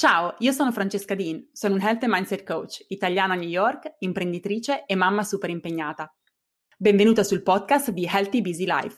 Ciao, 0.00 0.34
io 0.38 0.52
sono 0.52 0.72
Francesca 0.72 1.14
Dean, 1.14 1.50
sono 1.52 1.74
un 1.74 1.82
Health 1.82 2.04
and 2.04 2.12
Mindset 2.14 2.42
Coach, 2.42 2.86
italiana 2.88 3.34
a 3.34 3.36
New 3.36 3.46
York, 3.46 3.96
imprenditrice 3.98 4.86
e 4.86 4.94
mamma 4.94 5.22
super 5.22 5.50
impegnata. 5.50 6.10
Benvenuta 6.78 7.22
sul 7.22 7.42
podcast 7.42 7.90
di 7.90 8.08
Healthy 8.10 8.40
Busy 8.40 8.64
Life. 8.64 8.96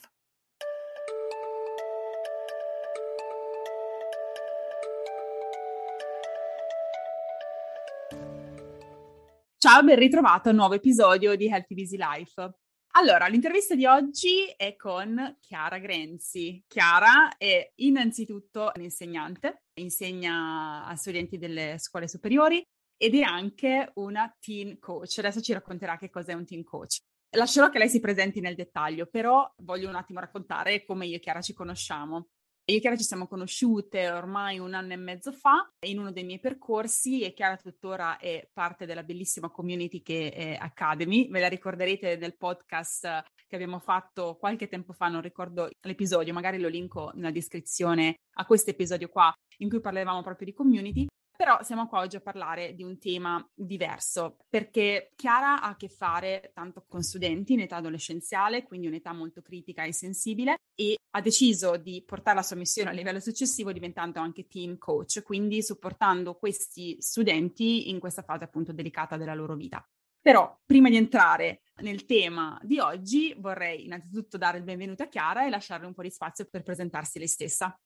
Ciao, 9.58 9.82
ben 9.82 9.98
ritrovato 9.98 10.46
a 10.46 10.50
un 10.52 10.58
nuovo 10.58 10.74
episodio 10.74 11.34
di 11.34 11.48
Healthy 11.48 11.74
Busy 11.74 11.96
Life. 11.96 12.61
Allora, 12.94 13.26
l'intervista 13.26 13.74
di 13.74 13.86
oggi 13.86 14.52
è 14.54 14.76
con 14.76 15.38
Chiara 15.40 15.78
Grenzi. 15.78 16.62
Chiara 16.66 17.36
è 17.38 17.72
innanzitutto 17.76 18.70
un'insegnante, 18.74 19.62
insegna 19.80 20.84
a 20.84 20.94
studenti 20.96 21.38
delle 21.38 21.76
scuole 21.78 22.06
superiori 22.06 22.62
ed 22.98 23.14
è 23.14 23.22
anche 23.22 23.92
una 23.94 24.30
teen 24.38 24.78
coach. 24.78 25.18
Adesso 25.18 25.40
ci 25.40 25.54
racconterà 25.54 25.96
che 25.96 26.10
cos'è 26.10 26.34
un 26.34 26.44
teen 26.44 26.64
coach. 26.64 26.98
Lascerò 27.34 27.70
che 27.70 27.78
lei 27.78 27.88
si 27.88 27.98
presenti 27.98 28.40
nel 28.40 28.54
dettaglio, 28.54 29.06
però 29.06 29.50
voglio 29.62 29.88
un 29.88 29.94
attimo 29.94 30.20
raccontare 30.20 30.84
come 30.84 31.06
io 31.06 31.16
e 31.16 31.20
Chiara 31.20 31.40
ci 31.40 31.54
conosciamo. 31.54 32.28
Io 32.66 32.76
e 32.76 32.80
Chiara 32.80 32.96
ci 32.96 33.02
siamo 33.02 33.26
conosciute 33.26 34.08
ormai 34.08 34.60
un 34.60 34.72
anno 34.72 34.92
e 34.92 34.96
mezzo 34.96 35.32
fa 35.32 35.68
in 35.80 35.98
uno 35.98 36.12
dei 36.12 36.22
miei 36.22 36.38
percorsi 36.38 37.22
e 37.22 37.32
Chiara 37.32 37.56
tuttora 37.56 38.18
è 38.18 38.48
parte 38.52 38.86
della 38.86 39.02
bellissima 39.02 39.50
community 39.50 40.00
che 40.00 40.30
è 40.30 40.56
Academy. 40.60 41.28
Ve 41.28 41.40
la 41.40 41.48
ricorderete 41.48 42.16
nel 42.16 42.36
podcast 42.36 43.24
che 43.48 43.56
abbiamo 43.56 43.80
fatto 43.80 44.36
qualche 44.38 44.68
tempo 44.68 44.92
fa, 44.92 45.08
non 45.08 45.22
ricordo 45.22 45.70
l'episodio, 45.80 46.32
magari 46.32 46.60
lo 46.60 46.68
linko 46.68 47.10
nella 47.14 47.32
descrizione 47.32 48.20
a 48.34 48.46
questo 48.46 48.70
episodio 48.70 49.08
qua 49.08 49.34
in 49.58 49.68
cui 49.68 49.80
parlavamo 49.80 50.22
proprio 50.22 50.46
di 50.46 50.52
community. 50.52 51.06
Però 51.42 51.60
siamo 51.64 51.88
qua 51.88 51.98
oggi 51.98 52.14
a 52.14 52.20
parlare 52.20 52.72
di 52.72 52.84
un 52.84 53.00
tema 53.00 53.44
diverso, 53.52 54.36
perché 54.48 55.10
Chiara 55.16 55.60
ha 55.60 55.70
a 55.70 55.76
che 55.76 55.88
fare 55.88 56.52
tanto 56.54 56.84
con 56.86 57.02
studenti 57.02 57.54
in 57.54 57.62
età 57.62 57.78
adolescenziale, 57.78 58.62
quindi 58.62 58.86
un'età 58.86 59.12
molto 59.12 59.42
critica 59.42 59.82
e 59.82 59.92
sensibile, 59.92 60.58
e 60.76 60.96
ha 61.10 61.20
deciso 61.20 61.76
di 61.78 62.00
portare 62.06 62.36
la 62.36 62.44
sua 62.44 62.54
missione 62.54 62.90
a 62.90 62.92
livello 62.92 63.18
successivo 63.18 63.72
diventando 63.72 64.20
anche 64.20 64.46
team 64.46 64.78
coach, 64.78 65.24
quindi 65.24 65.64
supportando 65.64 66.36
questi 66.36 66.96
studenti 67.00 67.90
in 67.90 67.98
questa 67.98 68.22
fase 68.22 68.44
appunto 68.44 68.72
delicata 68.72 69.16
della 69.16 69.34
loro 69.34 69.56
vita. 69.56 69.84
Però 70.20 70.60
prima 70.64 70.90
di 70.90 70.94
entrare 70.94 71.62
nel 71.78 72.04
tema 72.04 72.56
di 72.62 72.78
oggi 72.78 73.34
vorrei 73.36 73.86
innanzitutto 73.86 74.38
dare 74.38 74.58
il 74.58 74.62
benvenuto 74.62 75.02
a 75.02 75.08
Chiara 75.08 75.44
e 75.44 75.50
lasciarle 75.50 75.86
un 75.86 75.92
po' 75.92 76.02
di 76.02 76.10
spazio 76.10 76.46
per 76.48 76.62
presentarsi 76.62 77.18
lei 77.18 77.26
stessa. 77.26 77.76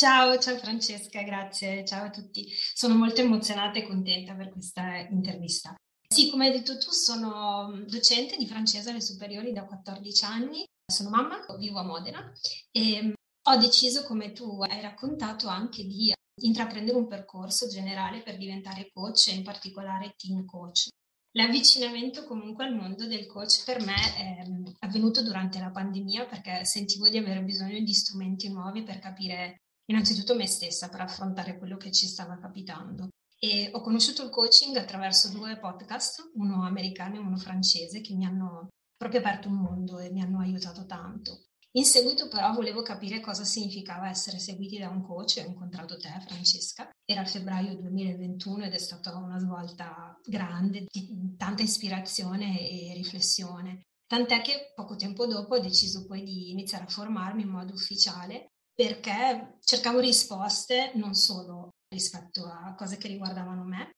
Ciao, 0.00 0.38
ciao 0.38 0.56
Francesca, 0.56 1.20
grazie, 1.20 1.84
ciao 1.84 2.06
a 2.06 2.10
tutti. 2.10 2.48
Sono 2.72 2.94
molto 2.94 3.20
emozionata 3.20 3.78
e 3.78 3.86
contenta 3.86 4.34
per 4.34 4.48
questa 4.48 4.96
intervista. 4.96 5.74
Sì, 6.08 6.30
come 6.30 6.46
hai 6.46 6.52
detto 6.52 6.78
tu, 6.78 6.90
sono 6.90 7.84
docente 7.86 8.38
di 8.38 8.46
francese 8.46 8.88
alle 8.88 9.02
superiori 9.02 9.52
da 9.52 9.66
14 9.66 10.24
anni, 10.24 10.64
sono 10.90 11.10
mamma, 11.10 11.44
vivo 11.58 11.80
a 11.80 11.82
Modena 11.82 12.32
e 12.70 13.12
ho 13.42 13.56
deciso, 13.56 14.04
come 14.04 14.32
tu 14.32 14.62
hai 14.62 14.80
raccontato, 14.80 15.48
anche 15.48 15.84
di 15.84 16.10
intraprendere 16.44 16.96
un 16.96 17.06
percorso 17.06 17.68
generale 17.68 18.22
per 18.22 18.38
diventare 18.38 18.88
coach 18.94 19.28
e 19.28 19.34
in 19.34 19.42
particolare 19.42 20.14
teen 20.16 20.46
coach. 20.46 20.88
L'avvicinamento 21.32 22.24
comunque 22.24 22.64
al 22.64 22.74
mondo 22.74 23.06
del 23.06 23.26
coach 23.26 23.64
per 23.66 23.84
me 23.84 23.96
è 24.16 24.42
avvenuto 24.78 25.22
durante 25.22 25.58
la 25.58 25.70
pandemia 25.70 26.24
perché 26.24 26.64
sentivo 26.64 27.10
di 27.10 27.18
avere 27.18 27.42
bisogno 27.42 27.78
di 27.80 27.92
strumenti 27.92 28.48
nuovi 28.48 28.82
per 28.82 28.98
capire 28.98 29.60
innanzitutto 29.86 30.34
me 30.34 30.46
stessa 30.46 30.88
per 30.88 31.00
affrontare 31.00 31.58
quello 31.58 31.76
che 31.76 31.90
ci 31.92 32.06
stava 32.06 32.38
capitando. 32.38 33.08
E 33.38 33.70
ho 33.72 33.80
conosciuto 33.80 34.22
il 34.22 34.30
coaching 34.30 34.76
attraverso 34.76 35.30
due 35.30 35.58
podcast, 35.58 36.30
uno 36.34 36.64
americano 36.64 37.16
e 37.16 37.20
uno 37.20 37.36
francese, 37.36 38.00
che 38.00 38.14
mi 38.14 38.26
hanno 38.26 38.68
proprio 38.96 39.20
aperto 39.20 39.48
un 39.48 39.54
mondo 39.54 39.98
e 39.98 40.10
mi 40.10 40.20
hanno 40.20 40.40
aiutato 40.40 40.84
tanto. 40.84 41.46
In 41.72 41.84
seguito 41.84 42.26
però 42.26 42.52
volevo 42.52 42.82
capire 42.82 43.20
cosa 43.20 43.44
significava 43.44 44.08
essere 44.08 44.38
seguiti 44.40 44.76
da 44.76 44.88
un 44.88 45.02
coach, 45.02 45.36
ho 45.38 45.48
incontrato 45.48 45.96
te 45.96 46.10
Francesca, 46.26 46.90
era 47.04 47.24
febbraio 47.24 47.76
2021 47.76 48.64
ed 48.64 48.74
è 48.74 48.78
stata 48.78 49.16
una 49.16 49.38
svolta 49.38 50.18
grande, 50.24 50.86
di 50.90 51.34
tanta 51.36 51.62
ispirazione 51.62 52.58
e 52.68 52.92
riflessione. 52.94 53.82
Tant'è 54.04 54.42
che 54.42 54.72
poco 54.74 54.96
tempo 54.96 55.26
dopo 55.26 55.54
ho 55.54 55.60
deciso 55.60 56.06
poi 56.06 56.24
di 56.24 56.50
iniziare 56.50 56.84
a 56.84 56.88
formarmi 56.88 57.42
in 57.42 57.50
modo 57.50 57.72
ufficiale 57.72 58.50
perché 58.74 59.58
cercavo 59.60 60.00
risposte 60.00 60.92
non 60.94 61.14
solo 61.14 61.70
rispetto 61.92 62.44
a 62.46 62.74
cose 62.76 62.96
che 62.96 63.08
riguardavano 63.08 63.64
me, 63.64 63.90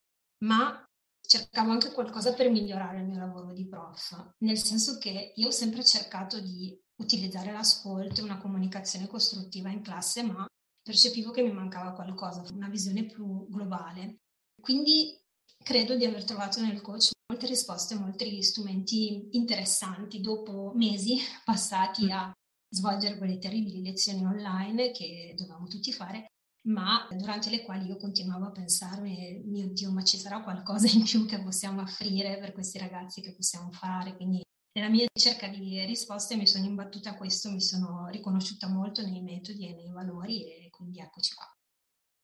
ma 0.45 0.83
cercavo 1.25 1.71
anche 1.71 1.91
qualcosa 1.91 2.33
per 2.33 2.49
migliorare 2.49 2.99
il 2.99 3.05
mio 3.05 3.19
lavoro 3.19 3.53
di 3.53 3.67
prof, 3.67 4.35
nel 4.39 4.57
senso 4.57 4.97
che 4.97 5.33
io 5.35 5.47
ho 5.47 5.51
sempre 5.51 5.83
cercato 5.83 6.39
di 6.39 6.77
utilizzare 7.01 7.51
l'ascolto 7.51 8.21
e 8.21 8.23
una 8.23 8.37
comunicazione 8.37 9.07
costruttiva 9.07 9.69
in 9.69 9.81
classe, 9.81 10.23
ma 10.23 10.45
percepivo 10.81 11.31
che 11.31 11.41
mi 11.41 11.51
mancava 11.51 11.93
qualcosa, 11.93 12.43
una 12.53 12.69
visione 12.69 13.05
più 13.05 13.47
globale. 13.49 14.19
Quindi 14.61 15.17
credo 15.63 15.95
di 15.95 16.05
aver 16.05 16.25
trovato 16.25 16.61
nel 16.61 16.81
coach 16.81 17.11
molte 17.27 17.47
risposte, 17.47 17.95
molti 17.95 18.43
strumenti 18.43 19.29
interessanti 19.31 20.19
dopo 20.19 20.71
mesi 20.75 21.17
passati 21.43 22.11
a 22.11 22.31
svolgere 22.73 23.17
quelle 23.17 23.37
terribili 23.37 23.83
lezioni 23.83 24.25
online 24.25 24.91
che 24.91 25.33
dovevamo 25.37 25.67
tutti 25.67 25.93
fare, 25.93 26.25
ma 26.67 27.07
durante 27.11 27.49
le 27.49 27.61
quali 27.63 27.87
io 27.87 27.97
continuavo 27.97 28.45
a 28.45 28.51
pensare, 28.51 29.41
mio 29.45 29.67
Dio, 29.71 29.91
ma 29.91 30.03
ci 30.03 30.17
sarà 30.17 30.41
qualcosa 30.41 30.87
in 30.87 31.03
più 31.03 31.25
che 31.25 31.41
possiamo 31.41 31.81
offrire 31.81 32.39
per 32.39 32.53
questi 32.53 32.77
ragazzi 32.79 33.21
che 33.21 33.33
possiamo 33.35 33.71
fare? 33.71 34.15
Quindi 34.15 34.41
nella 34.73 34.89
mia 34.89 35.05
ricerca 35.13 35.47
di 35.47 35.85
risposte 35.85 36.35
mi 36.35 36.47
sono 36.47 36.65
imbattuta 36.65 37.11
a 37.11 37.15
questo, 37.15 37.51
mi 37.51 37.61
sono 37.61 38.07
riconosciuta 38.09 38.67
molto 38.67 39.03
nei 39.03 39.21
metodi 39.21 39.67
e 39.67 39.75
nei 39.75 39.91
valori 39.91 40.45
e 40.47 40.69
quindi 40.71 40.99
eccoci 40.99 41.35
qua. 41.35 41.45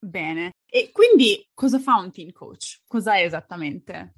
Bene, 0.02 0.52
e 0.66 0.92
quindi 0.92 1.46
cosa 1.54 1.78
fa 1.78 1.98
un 1.98 2.12
team 2.12 2.32
coach? 2.32 2.82
Cos'è 2.88 3.22
esattamente? 3.24 4.14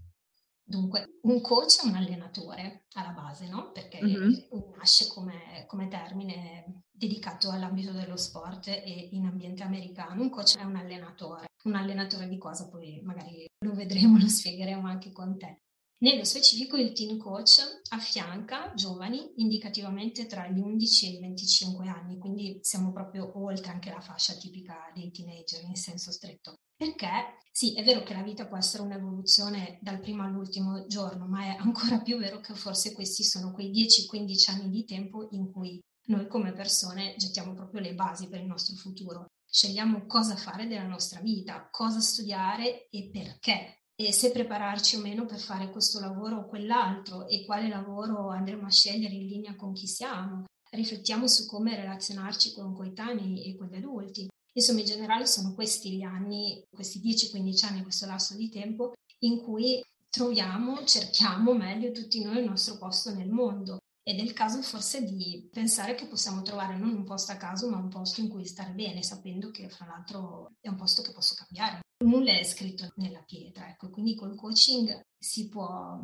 Dunque, 0.71 1.17
un 1.23 1.41
coach 1.41 1.83
è 1.83 1.85
un 1.85 1.95
allenatore 1.95 2.85
alla 2.93 3.11
base, 3.11 3.49
no? 3.49 3.73
Perché 3.73 4.01
mm-hmm. 4.01 4.31
nasce 4.77 5.07
come, 5.07 5.65
come, 5.67 5.89
termine 5.89 6.83
dedicato 6.89 7.49
all'ambito 7.49 7.91
dello 7.91 8.15
sport 8.15 8.69
e 8.69 9.09
in 9.11 9.25
ambiente 9.25 9.63
americano. 9.63 10.21
Un 10.21 10.29
coach 10.29 10.57
è 10.57 10.63
un 10.63 10.77
allenatore. 10.77 11.47
Un 11.65 11.75
allenatore 11.75 12.29
di 12.29 12.37
cosa? 12.37 12.69
Poi 12.69 13.01
magari 13.03 13.45
lo 13.65 13.73
vedremo, 13.73 14.17
lo 14.17 14.29
spiegheremo 14.29 14.87
anche 14.87 15.11
con 15.11 15.37
te. 15.37 15.57
Nello 16.03 16.23
specifico 16.23 16.77
il 16.77 16.93
team 16.93 17.17
coach 17.17 17.59
affianca 17.89 18.73
giovani 18.73 19.33
indicativamente 19.35 20.25
tra 20.25 20.47
gli 20.47 20.59
11 20.59 21.05
e 21.05 21.09
i 21.09 21.19
25 21.19 21.87
anni, 21.89 22.17
quindi 22.17 22.59
siamo 22.61 22.93
proprio 22.93 23.29
oltre 23.43 23.71
anche 23.71 23.91
la 23.91 23.99
fascia 23.99 24.33
tipica 24.35 24.89
dei 24.95 25.11
teenager 25.11 25.63
in 25.63 25.75
senso 25.75 26.11
stretto. 26.11 26.60
Perché 26.81 27.37
sì, 27.51 27.75
è 27.75 27.83
vero 27.83 28.01
che 28.01 28.15
la 28.15 28.23
vita 28.23 28.47
può 28.47 28.57
essere 28.57 28.81
un'evoluzione 28.81 29.77
dal 29.83 29.99
primo 29.99 30.23
all'ultimo 30.23 30.87
giorno, 30.87 31.27
ma 31.27 31.43
è 31.43 31.55
ancora 31.59 32.01
più 32.01 32.17
vero 32.17 32.39
che 32.39 32.55
forse 32.55 32.93
questi 32.93 33.23
sono 33.23 33.51
quei 33.51 33.69
10-15 33.69 34.49
anni 34.49 34.67
di 34.71 34.83
tempo 34.83 35.27
in 35.29 35.51
cui 35.51 35.79
noi 36.07 36.27
come 36.27 36.53
persone 36.53 37.13
gettiamo 37.19 37.53
proprio 37.53 37.81
le 37.81 37.93
basi 37.93 38.29
per 38.29 38.39
il 38.39 38.47
nostro 38.47 38.75
futuro. 38.77 39.27
Scegliamo 39.47 40.07
cosa 40.07 40.35
fare 40.35 40.65
della 40.65 40.87
nostra 40.87 41.19
vita, 41.19 41.67
cosa 41.69 41.99
studiare 41.99 42.87
e 42.89 43.11
perché. 43.11 43.83
E 43.93 44.11
se 44.11 44.31
prepararci 44.31 44.95
o 44.95 45.01
meno 45.01 45.27
per 45.27 45.39
fare 45.39 45.69
questo 45.69 45.99
lavoro 45.99 46.37
o 46.37 46.47
quell'altro 46.47 47.27
e 47.27 47.45
quale 47.45 47.67
lavoro 47.69 48.29
andremo 48.29 48.65
a 48.65 48.71
scegliere 48.71 49.13
in 49.13 49.27
linea 49.27 49.55
con 49.55 49.73
chi 49.73 49.85
siamo. 49.85 50.45
Riflettiamo 50.71 51.27
su 51.27 51.45
come 51.45 51.75
relazionarci 51.75 52.53
con 52.53 52.73
coetanei 52.73 53.45
e 53.45 53.55
con 53.55 53.67
gli 53.67 53.75
adulti. 53.75 54.30
Insomma, 54.53 54.79
in 54.79 54.85
generale 54.85 55.25
sono 55.25 55.53
questi 55.53 55.91
gli 55.91 56.03
anni, 56.03 56.65
questi 56.69 56.99
10-15 56.99 57.65
anni, 57.65 57.83
questo 57.83 58.05
lasso 58.05 58.35
di 58.35 58.49
tempo 58.49 58.93
in 59.19 59.41
cui 59.41 59.83
troviamo, 60.09 60.83
cerchiamo 60.83 61.53
meglio 61.53 61.91
tutti 61.91 62.23
noi 62.23 62.39
il 62.39 62.49
nostro 62.49 62.77
posto 62.77 63.13
nel 63.13 63.29
mondo. 63.29 63.79
Ed 64.03 64.17
è 64.17 64.21
il 64.21 64.33
caso 64.33 64.61
forse 64.61 65.03
di 65.03 65.47
pensare 65.51 65.93
che 65.93 66.07
possiamo 66.07 66.41
trovare 66.41 66.75
non 66.75 66.95
un 66.95 67.03
posto 67.03 67.31
a 67.31 67.37
caso, 67.37 67.69
ma 67.69 67.77
un 67.77 67.87
posto 67.87 68.19
in 68.19 68.29
cui 68.29 68.45
stare 68.45 68.71
bene, 68.71 69.03
sapendo 69.03 69.51
che 69.51 69.69
fra 69.69 69.85
l'altro 69.85 70.53
è 70.59 70.67
un 70.67 70.75
posto 70.75 71.03
che 71.03 71.11
posso 71.11 71.35
cambiare. 71.35 71.81
Nulla 72.03 72.31
è 72.31 72.43
scritto 72.43 72.91
nella 72.95 73.21
pietra, 73.21 73.69
ecco, 73.69 73.91
quindi 73.91 74.15
col 74.15 74.35
coaching 74.35 75.01
si 75.17 75.47
può 75.49 75.99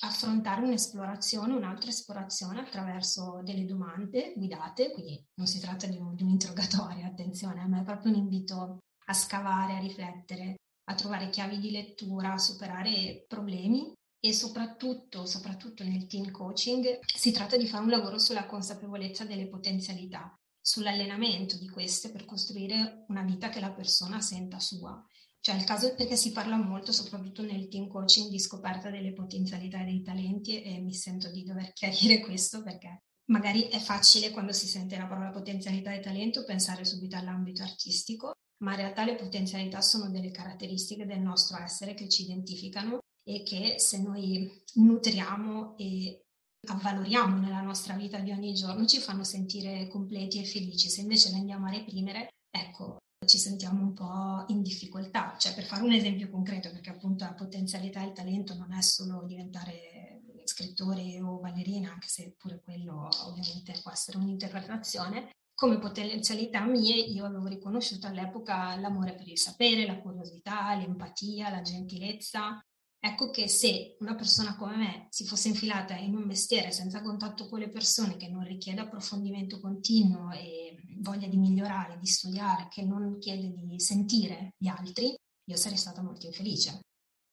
affrontare 0.00 0.62
un'esplorazione, 0.62 1.54
un'altra 1.54 1.90
esplorazione 1.90 2.60
attraverso 2.60 3.40
delle 3.42 3.64
domande 3.64 4.32
guidate, 4.36 4.92
quindi 4.92 5.22
non 5.34 5.46
si 5.46 5.60
tratta 5.60 5.86
di 5.86 5.96
un, 5.96 6.14
di 6.14 6.22
un 6.22 6.30
interrogatorio, 6.30 7.06
attenzione, 7.06 7.66
ma 7.66 7.80
è 7.80 7.84
proprio 7.84 8.12
un 8.12 8.18
invito 8.18 8.78
a 9.06 9.12
scavare, 9.12 9.76
a 9.76 9.80
riflettere, 9.80 10.56
a 10.84 10.94
trovare 10.94 11.28
chiavi 11.28 11.58
di 11.58 11.70
lettura, 11.70 12.32
a 12.32 12.38
superare 12.38 13.24
problemi 13.28 13.92
e 14.22 14.32
soprattutto, 14.32 15.26
soprattutto 15.26 15.82
nel 15.84 16.06
team 16.06 16.30
coaching 16.30 17.00
si 17.04 17.32
tratta 17.32 17.56
di 17.56 17.66
fare 17.66 17.84
un 17.84 17.90
lavoro 17.90 18.18
sulla 18.18 18.46
consapevolezza 18.46 19.24
delle 19.24 19.48
potenzialità, 19.48 20.34
sull'allenamento 20.60 21.56
di 21.56 21.68
queste 21.68 22.10
per 22.10 22.24
costruire 22.24 23.04
una 23.08 23.22
vita 23.22 23.48
che 23.48 23.60
la 23.60 23.72
persona 23.72 24.20
senta 24.20 24.58
sua 24.58 25.02
Cioè 25.42 25.56
il 25.56 25.64
caso 25.64 25.94
perché 25.94 26.16
si 26.16 26.32
parla 26.32 26.56
molto, 26.56 26.92
soprattutto 26.92 27.42
nel 27.42 27.68
team 27.68 27.88
coaching, 27.88 28.30
di 28.30 28.38
scoperta 28.38 28.90
delle 28.90 29.12
potenzialità 29.12 29.80
e 29.80 29.84
dei 29.84 30.02
talenti 30.02 30.62
e 30.62 30.78
mi 30.80 30.94
sento 30.94 31.30
di 31.30 31.44
dover 31.44 31.72
chiarire 31.74 32.20
questo 32.20 32.62
perché 32.62 33.02
magari 33.30 33.62
è 33.68 33.78
facile 33.78 34.30
quando 34.30 34.52
si 34.52 34.66
sente 34.66 34.98
la 34.98 35.06
parola 35.06 35.30
potenzialità 35.30 35.92
e 35.94 36.00
talento 36.00 36.44
pensare 36.44 36.84
subito 36.84 37.16
all'ambito 37.16 37.62
artistico, 37.62 38.32
ma 38.64 38.72
in 38.72 38.78
realtà 38.78 39.04
le 39.04 39.14
potenzialità 39.14 39.80
sono 39.80 40.10
delle 40.10 40.30
caratteristiche 40.30 41.06
del 41.06 41.20
nostro 41.20 41.58
essere 41.58 41.94
che 41.94 42.08
ci 42.08 42.22
identificano 42.22 42.98
e 43.24 43.42
che 43.42 43.78
se 43.78 44.02
noi 44.02 44.50
nutriamo 44.74 45.76
e 45.78 46.20
avvaloriamo 46.68 47.38
nella 47.38 47.62
nostra 47.62 47.94
vita 47.94 48.18
di 48.18 48.32
ogni 48.32 48.52
giorno 48.52 48.84
ci 48.84 48.98
fanno 48.98 49.24
sentire 49.24 49.88
completi 49.88 50.40
e 50.40 50.44
felici. 50.44 50.90
Se 50.90 51.00
invece 51.00 51.30
le 51.30 51.36
andiamo 51.36 51.66
a 51.66 51.70
reprimere, 51.70 52.28
ecco, 52.50 52.98
ci 53.30 53.38
sentiamo 53.38 53.80
un 53.80 53.92
po' 53.94 54.44
in 54.48 54.60
difficoltà. 54.60 55.36
Cioè, 55.38 55.54
per 55.54 55.64
fare 55.64 55.84
un 55.84 55.92
esempio 55.92 56.28
concreto, 56.28 56.70
perché 56.70 56.90
appunto 56.90 57.24
la 57.24 57.34
potenzialità 57.34 58.02
e 58.02 58.06
il 58.06 58.12
talento 58.12 58.54
non 58.54 58.72
è 58.72 58.82
solo 58.82 59.24
diventare 59.24 60.22
scrittore 60.44 61.20
o 61.22 61.38
ballerina, 61.38 61.92
anche 61.92 62.08
se 62.08 62.34
pure 62.36 62.60
quello 62.62 63.08
ovviamente 63.26 63.78
può 63.82 63.92
essere 63.92 64.18
un'interpretazione, 64.18 65.30
come 65.54 65.78
potenzialità 65.78 66.64
mie 66.64 66.96
io 66.96 67.24
avevo 67.24 67.46
riconosciuto 67.46 68.06
all'epoca 68.06 68.74
l'amore 68.76 69.14
per 69.14 69.28
il 69.28 69.38
sapere, 69.38 69.86
la 69.86 70.00
curiosità, 70.00 70.74
l'empatia, 70.74 71.50
la 71.50 71.62
gentilezza. 71.62 72.58
Ecco 72.98 73.30
che 73.30 73.48
se 73.48 73.96
una 74.00 74.14
persona 74.14 74.56
come 74.56 74.76
me 74.76 75.06
si 75.10 75.24
fosse 75.24 75.48
infilata 75.48 75.94
in 75.94 76.16
un 76.16 76.24
mestiere 76.24 76.72
senza 76.72 77.00
contatto 77.00 77.48
con 77.48 77.60
le 77.60 77.68
persone, 77.68 78.16
che 78.16 78.28
non 78.28 78.42
richiede 78.42 78.80
approfondimento 78.80 79.60
continuo 79.60 80.30
e 80.32 80.59
voglia 80.98 81.28
di 81.28 81.36
migliorare, 81.36 81.98
di 81.98 82.06
studiare, 82.06 82.68
che 82.70 82.84
non 82.84 83.18
chiede 83.18 83.52
di 83.56 83.80
sentire 83.80 84.54
gli 84.56 84.68
altri, 84.68 85.14
io 85.44 85.56
sarei 85.56 85.78
stata 85.78 86.02
molto 86.02 86.26
infelice. 86.26 86.80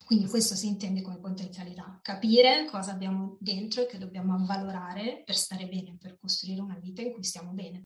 Quindi 0.03 0.27
questo 0.27 0.55
si 0.55 0.67
intende 0.67 1.01
come 1.01 1.19
potenzialità, 1.19 1.99
capire 2.01 2.65
cosa 2.69 2.91
abbiamo 2.91 3.35
dentro 3.39 3.81
e 3.81 3.87
che 3.87 3.97
dobbiamo 3.97 4.35
avvalorare 4.35 5.23
per 5.25 5.35
stare 5.35 5.67
bene, 5.67 5.97
per 5.99 6.17
costruire 6.17 6.61
una 6.61 6.77
vita 6.79 7.01
in 7.01 7.11
cui 7.11 7.23
stiamo 7.23 7.51
bene. 7.51 7.83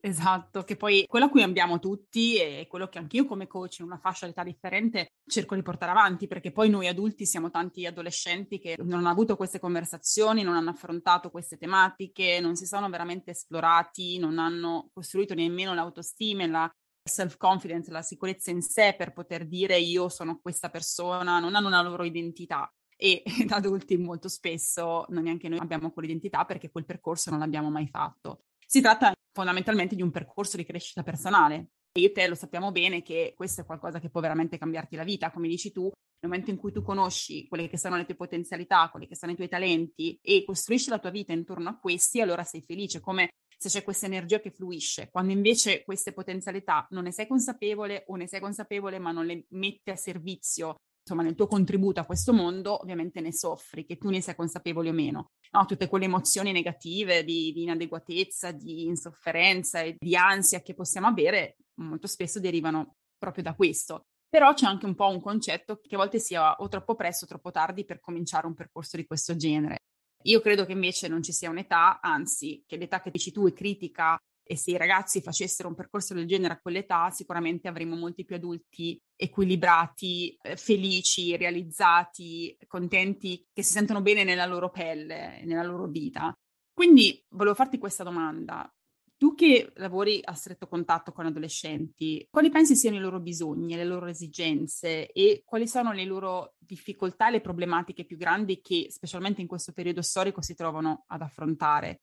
Esatto, 0.00 0.62
che 0.62 0.76
poi 0.76 1.04
quello 1.06 1.26
a 1.26 1.28
cui 1.28 1.42
abbiamo 1.42 1.78
tutti 1.78 2.36
e 2.36 2.66
quello 2.68 2.88
che 2.88 2.98
anch'io 2.98 3.24
come 3.24 3.46
coach 3.46 3.78
in 3.78 3.86
una 3.86 3.98
fascia 3.98 4.26
d'età 4.26 4.42
differente 4.42 5.12
cerco 5.26 5.54
di 5.54 5.62
portare 5.62 5.90
avanti, 5.90 6.26
perché 6.26 6.52
poi 6.52 6.70
noi 6.70 6.86
adulti 6.86 7.26
siamo 7.26 7.50
tanti 7.50 7.86
adolescenti 7.86 8.58
che 8.58 8.76
non 8.78 8.98
hanno 8.98 9.08
avuto 9.08 9.36
queste 9.36 9.58
conversazioni, 9.58 10.42
non 10.42 10.54
hanno 10.54 10.70
affrontato 10.70 11.30
queste 11.30 11.56
tematiche, 11.56 12.38
non 12.40 12.56
si 12.56 12.66
sono 12.66 12.88
veramente 12.88 13.32
esplorati, 13.32 14.18
non 14.18 14.38
hanno 14.38 14.90
costruito 14.92 15.34
nemmeno 15.34 15.74
l'autostima 15.74 16.44
e 16.44 16.46
la 16.46 16.70
self-confidence, 17.02 17.90
la 17.90 18.02
sicurezza 18.02 18.50
in 18.50 18.62
sé 18.62 18.94
per 18.96 19.12
poter 19.12 19.46
dire 19.46 19.78
io 19.78 20.08
sono 20.08 20.38
questa 20.40 20.70
persona, 20.70 21.38
non 21.38 21.54
hanno 21.54 21.68
una 21.68 21.82
loro 21.82 22.04
identità. 22.04 22.70
E 22.96 23.22
da 23.46 23.56
adulti 23.56 23.96
molto 23.98 24.28
spesso 24.28 25.04
non 25.08 25.24
neanche 25.24 25.48
noi 25.48 25.58
abbiamo 25.58 25.90
quell'identità 25.90 26.44
perché 26.44 26.70
quel 26.70 26.86
percorso 26.86 27.30
non 27.30 27.38
l'abbiamo 27.38 27.70
mai 27.70 27.88
fatto. 27.88 28.44
Si 28.68 28.80
tratta 28.80 29.12
fondamentalmente 29.32 29.94
di 29.94 30.02
un 30.02 30.10
percorso 30.10 30.56
di 30.56 30.64
crescita 30.64 31.04
personale. 31.04 31.70
E 31.92 32.00
io 32.00 32.08
e 32.08 32.12
te 32.12 32.26
lo 32.26 32.34
sappiamo 32.34 32.72
bene 32.72 33.02
che 33.02 33.32
questo 33.36 33.60
è 33.60 33.64
qualcosa 33.64 34.00
che 34.00 34.10
può 34.10 34.20
veramente 34.20 34.58
cambiarti 34.58 34.96
la 34.96 35.04
vita, 35.04 35.30
come 35.30 35.46
dici 35.46 35.70
tu, 35.70 35.82
nel 35.82 36.30
momento 36.30 36.50
in 36.50 36.56
cui 36.56 36.72
tu 36.72 36.82
conosci 36.82 37.46
quelle 37.46 37.68
che 37.68 37.78
sono 37.78 37.96
le 37.96 38.04
tue 38.04 38.16
potenzialità, 38.16 38.88
quelli 38.90 39.06
che 39.06 39.14
sono 39.14 39.32
i 39.32 39.36
tuoi 39.36 39.48
talenti 39.48 40.18
e 40.20 40.44
costruisci 40.44 40.90
la 40.90 40.98
tua 40.98 41.10
vita 41.10 41.32
intorno 41.32 41.68
a 41.68 41.78
questi, 41.78 42.20
allora 42.20 42.42
sei 42.42 42.60
felice, 42.60 43.00
come 43.00 43.30
se 43.56 43.68
c'è 43.68 43.84
questa 43.84 44.06
energia 44.06 44.40
che 44.40 44.50
fluisce, 44.50 45.08
quando 45.10 45.32
invece 45.32 45.84
queste 45.84 46.12
potenzialità 46.12 46.86
non 46.90 47.04
ne 47.04 47.12
sei 47.12 47.26
consapevole 47.26 48.04
o 48.08 48.16
ne 48.16 48.26
sei 48.26 48.40
consapevole 48.40 48.98
ma 48.98 49.12
non 49.12 49.24
le 49.24 49.46
metti 49.50 49.90
a 49.90 49.96
servizio, 49.96 50.74
insomma 51.06 51.22
nel 51.22 51.36
tuo 51.36 51.46
contributo 51.46 52.00
a 52.00 52.04
questo 52.04 52.32
mondo, 52.32 52.80
ovviamente 52.82 53.20
ne 53.20 53.32
soffri, 53.32 53.86
che 53.86 53.96
tu 53.96 54.10
ne 54.10 54.20
sia 54.20 54.34
consapevole 54.34 54.88
o 54.88 54.92
meno. 54.92 55.30
No, 55.52 55.64
tutte 55.64 55.86
quelle 55.86 56.06
emozioni 56.06 56.50
negative 56.50 57.22
di, 57.22 57.52
di 57.52 57.62
inadeguatezza, 57.62 58.50
di 58.50 58.86
insofferenza 58.86 59.80
e 59.82 59.94
di 59.96 60.16
ansia 60.16 60.62
che 60.62 60.74
possiamo 60.74 61.06
avere 61.06 61.58
molto 61.74 62.08
spesso 62.08 62.40
derivano 62.40 62.96
proprio 63.16 63.44
da 63.44 63.54
questo. 63.54 64.06
Però 64.28 64.52
c'è 64.52 64.66
anche 64.66 64.86
un 64.86 64.96
po' 64.96 65.08
un 65.08 65.20
concetto 65.20 65.78
che 65.80 65.94
a 65.94 65.98
volte 65.98 66.18
sia 66.18 66.56
o 66.56 66.66
troppo 66.66 66.96
presto 66.96 67.24
o 67.24 67.28
troppo 67.28 67.52
tardi 67.52 67.84
per 67.84 68.00
cominciare 68.00 68.48
un 68.48 68.54
percorso 68.54 68.96
di 68.96 69.06
questo 69.06 69.36
genere. 69.36 69.78
Io 70.24 70.40
credo 70.40 70.66
che 70.66 70.72
invece 70.72 71.06
non 71.06 71.22
ci 71.22 71.32
sia 71.32 71.50
un'età, 71.50 72.00
anzi, 72.00 72.64
che 72.66 72.76
l'età 72.76 73.00
che 73.00 73.12
dici 73.12 73.30
tu 73.30 73.46
è 73.46 73.52
critica 73.52 74.18
e 74.46 74.56
se 74.56 74.70
i 74.70 74.76
ragazzi 74.76 75.20
facessero 75.20 75.68
un 75.68 75.74
percorso 75.74 76.14
del 76.14 76.26
genere 76.26 76.54
a 76.54 76.60
quell'età, 76.60 77.10
sicuramente 77.10 77.66
avremmo 77.66 77.96
molti 77.96 78.24
più 78.24 78.36
adulti 78.36 79.00
equilibrati, 79.16 80.36
eh, 80.40 80.56
felici, 80.56 81.36
realizzati, 81.36 82.56
contenti, 82.68 83.44
che 83.52 83.62
si 83.64 83.72
sentono 83.72 84.02
bene 84.02 84.22
nella 84.22 84.46
loro 84.46 84.70
pelle, 84.70 85.42
nella 85.44 85.64
loro 85.64 85.88
vita. 85.88 86.32
Quindi 86.72 87.24
volevo 87.30 87.56
farti 87.56 87.78
questa 87.78 88.04
domanda. 88.04 88.70
Tu 89.16 89.34
che 89.34 89.72
lavori 89.76 90.20
a 90.22 90.34
stretto 90.34 90.68
contatto 90.68 91.10
con 91.10 91.26
adolescenti, 91.26 92.24
quali 92.30 92.50
pensi 92.50 92.76
siano 92.76 92.98
i 92.98 93.00
loro 93.00 93.18
bisogni, 93.18 93.74
le 93.74 93.84
loro 93.84 94.06
esigenze 94.06 95.10
e 95.10 95.42
quali 95.44 95.66
sono 95.66 95.92
le 95.92 96.04
loro 96.04 96.54
difficoltà 96.58 97.28
e 97.28 97.30
le 97.32 97.40
problematiche 97.40 98.04
più 98.04 98.18
grandi 98.18 98.60
che 98.60 98.88
specialmente 98.90 99.40
in 99.40 99.46
questo 99.46 99.72
periodo 99.72 100.02
storico 100.02 100.42
si 100.42 100.54
trovano 100.54 101.04
ad 101.08 101.22
affrontare? 101.22 102.02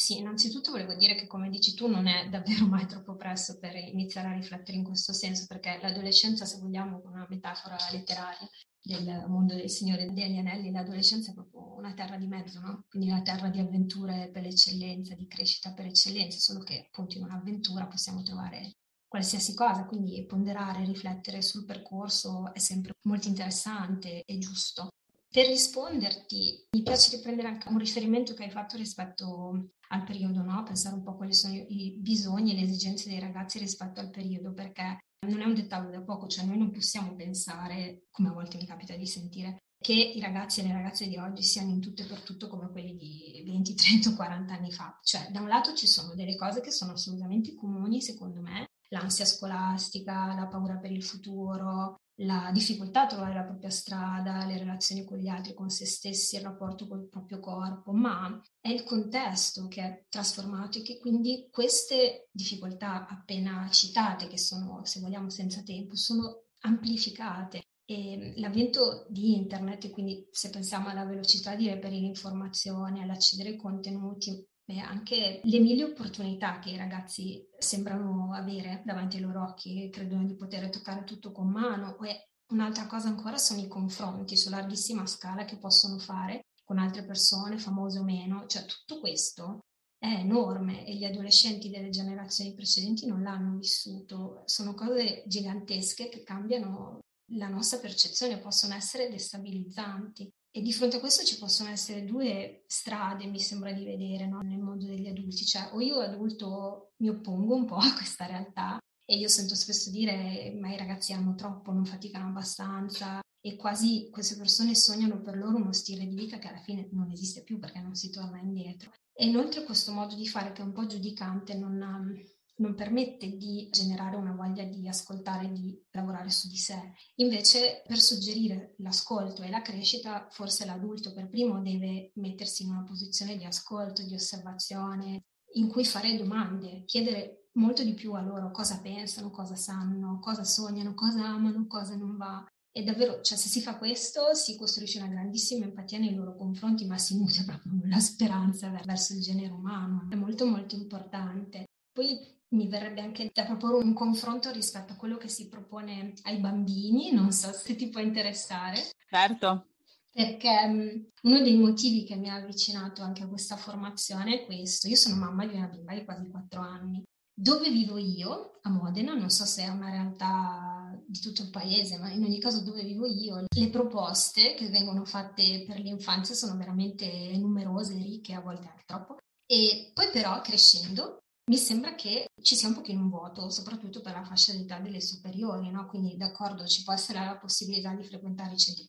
Sì, 0.00 0.16
innanzitutto 0.16 0.70
volevo 0.70 0.94
dire 0.94 1.14
che 1.14 1.26
come 1.26 1.50
dici 1.50 1.74
tu 1.74 1.86
non 1.86 2.06
è 2.06 2.26
davvero 2.30 2.64
mai 2.66 2.86
troppo 2.86 3.16
presto 3.16 3.58
per 3.58 3.76
iniziare 3.76 4.28
a 4.28 4.32
riflettere 4.32 4.78
in 4.78 4.82
questo 4.82 5.12
senso, 5.12 5.44
perché 5.46 5.78
l'adolescenza, 5.82 6.46
se 6.46 6.58
vogliamo, 6.58 7.02
con 7.02 7.12
una 7.12 7.26
metafora 7.28 7.76
letteraria, 7.92 8.48
del 8.82 9.26
mondo 9.28 9.54
del 9.54 9.68
Signore 9.68 10.10
degli 10.10 10.38
Anelli, 10.38 10.70
l'adolescenza 10.70 11.30
è 11.30 11.34
proprio 11.34 11.74
una 11.76 11.92
terra 11.92 12.16
di 12.16 12.26
mezzo, 12.26 12.60
no? 12.60 12.86
Quindi 12.88 13.10
una 13.10 13.20
terra 13.20 13.50
di 13.50 13.58
avventure 13.60 14.30
per 14.32 14.46
eccellenza, 14.46 15.14
di 15.14 15.26
crescita 15.26 15.74
per 15.74 15.84
eccellenza, 15.84 16.38
solo 16.38 16.60
che 16.60 16.86
appunto 16.86 17.18
in 17.18 17.24
un'avventura 17.24 17.86
possiamo 17.86 18.22
trovare 18.22 18.76
qualsiasi 19.06 19.52
cosa, 19.52 19.84
quindi 19.84 20.24
ponderare, 20.24 20.82
riflettere 20.86 21.42
sul 21.42 21.66
percorso 21.66 22.54
è 22.54 22.58
sempre 22.58 22.92
molto 23.02 23.28
interessante 23.28 24.22
e 24.24 24.38
giusto. 24.38 24.88
Per 25.32 25.46
risponderti, 25.46 26.66
mi 26.72 26.82
piace 26.82 27.14
riprendere 27.14 27.46
anche 27.46 27.68
un 27.68 27.78
riferimento 27.78 28.34
che 28.34 28.42
hai 28.42 28.50
fatto 28.50 28.76
rispetto 28.76 29.68
al 29.90 30.02
periodo, 30.02 30.42
no? 30.42 30.64
pensare 30.64 30.96
un 30.96 31.04
po' 31.04 31.14
quali 31.14 31.32
sono 31.34 31.54
i 31.54 31.96
bisogni 32.00 32.50
e 32.50 32.54
le 32.56 32.62
esigenze 32.62 33.08
dei 33.08 33.20
ragazzi 33.20 33.60
rispetto 33.60 34.00
al 34.00 34.10
periodo, 34.10 34.52
perché 34.52 34.98
non 35.28 35.40
è 35.40 35.44
un 35.44 35.54
dettaglio 35.54 35.90
da 35.90 36.02
poco, 36.02 36.26
cioè 36.26 36.44
noi 36.44 36.58
non 36.58 36.72
possiamo 36.72 37.14
pensare, 37.14 38.06
come 38.10 38.30
a 38.30 38.32
volte 38.32 38.56
mi 38.56 38.66
capita 38.66 38.96
di 38.96 39.06
sentire, 39.06 39.58
che 39.80 39.92
i 39.92 40.18
ragazzi 40.18 40.60
e 40.60 40.62
le 40.64 40.72
ragazze 40.72 41.06
di 41.06 41.16
oggi 41.16 41.44
siano 41.44 41.70
in 41.70 41.80
tutto 41.80 42.02
e 42.02 42.06
per 42.06 42.22
tutto 42.22 42.48
come 42.48 42.68
quelli 42.68 42.96
di 42.96 43.44
20, 43.46 43.74
30, 43.74 44.16
40 44.16 44.52
anni 44.52 44.72
fa. 44.72 44.98
Cioè, 45.00 45.28
da 45.30 45.40
un 45.40 45.48
lato 45.48 45.74
ci 45.74 45.86
sono 45.86 46.16
delle 46.16 46.34
cose 46.34 46.60
che 46.60 46.72
sono 46.72 46.92
assolutamente 46.92 47.54
comuni, 47.54 48.02
secondo 48.02 48.40
me, 48.40 48.69
l'ansia 48.90 49.24
scolastica, 49.24 50.34
la 50.34 50.46
paura 50.46 50.76
per 50.76 50.92
il 50.92 51.02
futuro, 51.02 52.00
la 52.22 52.50
difficoltà 52.52 53.02
a 53.02 53.06
trovare 53.06 53.34
la 53.34 53.44
propria 53.44 53.70
strada, 53.70 54.44
le 54.44 54.58
relazioni 54.58 55.04
con 55.04 55.18
gli 55.18 55.28
altri, 55.28 55.54
con 55.54 55.70
se 55.70 55.86
stessi, 55.86 56.36
il 56.36 56.42
rapporto 56.42 56.86
col 56.86 57.08
proprio 57.08 57.40
corpo, 57.40 57.92
ma 57.92 58.40
è 58.60 58.68
il 58.68 58.84
contesto 58.84 59.68
che 59.68 59.82
è 59.82 60.04
trasformato 60.08 60.78
e 60.78 60.82
che 60.82 60.98
quindi 60.98 61.48
queste 61.50 62.28
difficoltà 62.30 63.06
appena 63.06 63.68
citate, 63.70 64.26
che 64.26 64.38
sono, 64.38 64.84
se 64.84 65.00
vogliamo, 65.00 65.30
senza 65.30 65.62
tempo, 65.62 65.96
sono 65.96 66.44
amplificate. 66.60 67.62
E 67.90 68.34
l'avvento 68.36 69.06
di 69.08 69.34
internet, 69.34 69.86
e 69.86 69.90
quindi 69.90 70.24
se 70.30 70.50
pensiamo 70.50 70.88
alla 70.88 71.04
velocità 71.04 71.56
di 71.56 71.66
reperire 71.66 72.06
informazioni, 72.06 73.02
all'accedere 73.02 73.48
ai 73.48 73.56
contenuti, 73.56 74.46
e 74.70 74.78
anche 74.78 75.40
le 75.42 75.58
mille 75.58 75.84
opportunità 75.84 76.60
che 76.60 76.70
i 76.70 76.76
ragazzi 76.76 77.44
sembrano 77.58 78.32
avere 78.32 78.82
davanti 78.84 79.16
ai 79.16 79.22
loro 79.22 79.42
occhi, 79.42 79.90
credono 79.90 80.24
di 80.24 80.36
poter 80.36 80.70
toccare 80.70 81.04
tutto 81.04 81.32
con 81.32 81.48
mano. 81.48 81.98
E 82.02 82.28
un'altra 82.52 82.86
cosa 82.86 83.08
ancora 83.08 83.36
sono 83.36 83.60
i 83.60 83.68
confronti 83.68 84.36
su 84.36 84.48
larghissima 84.48 85.06
scala 85.06 85.44
che 85.44 85.58
possono 85.58 85.98
fare 85.98 86.46
con 86.64 86.78
altre 86.78 87.04
persone, 87.04 87.58
famose 87.58 87.98
o 87.98 88.04
meno. 88.04 88.46
Cioè 88.46 88.64
tutto 88.64 89.00
questo 89.00 89.64
è 89.98 90.06
enorme 90.06 90.86
e 90.86 90.94
gli 90.94 91.04
adolescenti 91.04 91.68
delle 91.68 91.90
generazioni 91.90 92.54
precedenti 92.54 93.06
non 93.06 93.22
l'hanno 93.22 93.56
vissuto. 93.56 94.42
Sono 94.44 94.74
cose 94.74 95.24
gigantesche 95.26 96.08
che 96.08 96.22
cambiano 96.22 97.00
la 97.34 97.48
nostra 97.48 97.78
percezione, 97.78 98.38
possono 98.38 98.74
essere 98.74 99.08
destabilizzanti. 99.08 100.30
E 100.52 100.62
di 100.62 100.72
fronte 100.72 100.96
a 100.96 101.00
questo 101.00 101.24
ci 101.24 101.38
possono 101.38 101.70
essere 101.70 102.04
due 102.04 102.64
strade, 102.66 103.26
mi 103.26 103.38
sembra 103.38 103.72
di 103.72 103.84
vedere, 103.84 104.26
no? 104.26 104.40
nel 104.40 104.58
mondo 104.58 104.86
degli 104.86 105.06
adulti. 105.06 105.44
Cioè, 105.44 105.70
o 105.72 105.80
io 105.80 106.00
adulto 106.00 106.92
mi 106.98 107.08
oppongo 107.08 107.54
un 107.54 107.66
po' 107.66 107.76
a 107.76 107.94
questa 107.94 108.26
realtà 108.26 108.78
e 109.04 109.16
io 109.16 109.28
sento 109.28 109.54
spesso 109.54 109.90
dire 109.90 110.52
ma 110.60 110.72
i 110.72 110.76
ragazzi 110.76 111.12
hanno 111.12 111.34
troppo, 111.34 111.72
non 111.72 111.84
faticano 111.84 112.28
abbastanza 112.28 113.20
e 113.40 113.56
quasi 113.56 114.08
queste 114.10 114.36
persone 114.36 114.74
sognano 114.74 115.20
per 115.20 115.36
loro 115.36 115.56
uno 115.56 115.72
stile 115.72 116.06
di 116.06 116.14
vita 116.14 116.38
che 116.38 116.48
alla 116.48 116.60
fine 116.60 116.88
non 116.92 117.10
esiste 117.10 117.42
più 117.42 117.58
perché 117.58 117.80
non 117.80 117.94
si 117.94 118.10
torna 118.10 118.38
indietro. 118.38 118.90
E 119.12 119.26
inoltre 119.26 119.64
questo 119.64 119.92
modo 119.92 120.14
di 120.14 120.26
fare 120.26 120.52
che 120.52 120.62
è 120.62 120.64
un 120.64 120.72
po' 120.72 120.86
giudicante 120.86 121.54
non, 121.54 122.14
non 122.60 122.74
permette 122.74 123.36
di 123.36 123.68
generare 123.70 124.16
una 124.16 124.32
voglia 124.32 124.64
di 124.64 124.86
ascoltare, 124.86 125.50
di 125.50 125.78
lavorare 125.90 126.30
su 126.30 126.48
di 126.48 126.56
sé. 126.56 126.92
Invece 127.16 127.82
per 127.86 127.98
suggerire 127.98 128.74
l'ascolto 128.78 129.42
e 129.42 129.50
la 129.50 129.62
crescita, 129.62 130.28
forse 130.30 130.64
l'adulto 130.64 131.12
per 131.12 131.28
primo 131.28 131.60
deve 131.60 132.12
mettersi 132.16 132.62
in 132.62 132.70
una 132.70 132.84
posizione 132.84 133.36
di 133.36 133.44
ascolto, 133.44 134.02
di 134.02 134.14
osservazione, 134.14 135.24
in 135.54 135.68
cui 135.68 135.84
fare 135.84 136.16
domande, 136.16 136.84
chiedere 136.84 137.48
molto 137.54 137.82
di 137.82 137.94
più 137.94 138.12
a 138.12 138.20
loro 138.20 138.50
cosa 138.50 138.80
pensano, 138.80 139.30
cosa 139.30 139.56
sanno, 139.56 140.18
cosa 140.20 140.44
sognano, 140.44 140.94
cosa 140.94 141.26
amano, 141.26 141.66
cosa 141.66 141.96
non 141.96 142.16
va. 142.16 142.44
E 142.72 142.84
davvero, 142.84 143.20
cioè, 143.20 143.36
se 143.36 143.48
si 143.48 143.60
fa 143.60 143.76
questo, 143.78 144.32
si 144.34 144.56
costruisce 144.56 144.98
una 144.98 145.08
grandissima 145.08 145.64
empatia 145.64 145.98
nei 145.98 146.14
loro 146.14 146.36
confronti, 146.36 146.86
ma 146.86 146.98
si 146.98 147.18
nutre 147.18 147.42
proprio 147.44 147.80
la 147.84 147.98
speranza 147.98 148.68
verso 148.68 149.14
il 149.14 149.22
genere 149.22 149.52
umano. 149.52 150.06
È 150.08 150.14
molto, 150.14 150.46
molto 150.46 150.76
importante. 150.76 151.64
Poi 151.92 152.38
mi 152.50 152.68
verrebbe 152.68 153.00
anche 153.00 153.30
da 153.32 153.44
proporre 153.44 153.84
un 153.84 153.92
confronto 153.92 154.50
rispetto 154.50 154.92
a 154.92 154.96
quello 154.96 155.16
che 155.16 155.28
si 155.28 155.48
propone 155.48 156.14
ai 156.22 156.38
bambini, 156.38 157.12
non 157.12 157.32
so 157.32 157.52
se 157.52 157.76
ti 157.76 157.88
può 157.88 158.00
interessare. 158.00 158.90
Certo. 159.08 159.66
Perché 160.12 160.48
um, 160.66 161.08
uno 161.22 161.40
dei 161.40 161.56
motivi 161.56 162.04
che 162.04 162.16
mi 162.16 162.28
ha 162.28 162.34
avvicinato 162.34 163.02
anche 163.02 163.22
a 163.22 163.28
questa 163.28 163.56
formazione 163.56 164.40
è 164.40 164.44
questo. 164.44 164.88
Io 164.88 164.96
sono 164.96 165.16
mamma 165.16 165.46
di 165.46 165.54
una 165.54 165.68
bimba 165.68 165.94
di 165.94 166.04
quasi 166.04 166.28
quattro 166.28 166.60
anni. 166.60 167.02
Dove 167.32 167.70
vivo 167.70 167.96
io, 167.96 168.58
a 168.62 168.70
Modena, 168.70 169.14
non 169.14 169.30
so 169.30 169.44
se 169.46 169.62
è 169.62 169.68
una 169.68 169.88
realtà 169.88 171.00
di 171.06 171.20
tutto 171.20 171.42
il 171.42 171.50
paese, 171.50 171.96
ma 171.98 172.10
in 172.10 172.24
ogni 172.24 172.38
caso 172.38 172.62
dove 172.62 172.82
vivo 172.82 173.06
io, 173.06 173.44
le 173.48 173.70
proposte 173.70 174.54
che 174.54 174.68
vengono 174.68 175.04
fatte 175.04 175.64
per 175.66 175.78
l'infanzia 175.78 176.34
sono 176.34 176.56
veramente 176.56 177.06
numerose, 177.38 177.94
ricche, 177.94 178.34
a 178.34 178.40
volte 178.40 178.68
anche 178.68 178.82
troppo. 178.84 179.16
E 179.46 179.90
poi 179.94 180.10
però 180.10 180.40
crescendo 180.42 181.20
mi 181.50 181.56
sembra 181.56 181.96
che 181.96 182.28
ci 182.40 182.54
sia 182.54 182.68
un 182.68 182.74
pochino 182.74 183.00
un 183.00 183.10
vuoto, 183.10 183.50
soprattutto 183.50 184.00
per 184.00 184.12
la 184.12 184.24
fascia 184.24 184.52
d'età 184.52 184.78
delle 184.78 185.00
superiori, 185.00 185.68
no? 185.68 185.88
Quindi 185.88 186.16
d'accordo, 186.16 186.64
ci 186.64 186.84
può 186.84 186.92
essere 186.92 187.24
la 187.24 187.38
possibilità 187.38 187.92
di 187.92 188.04
frequentare 188.04 188.54
i 188.54 188.56
centri 188.56 188.88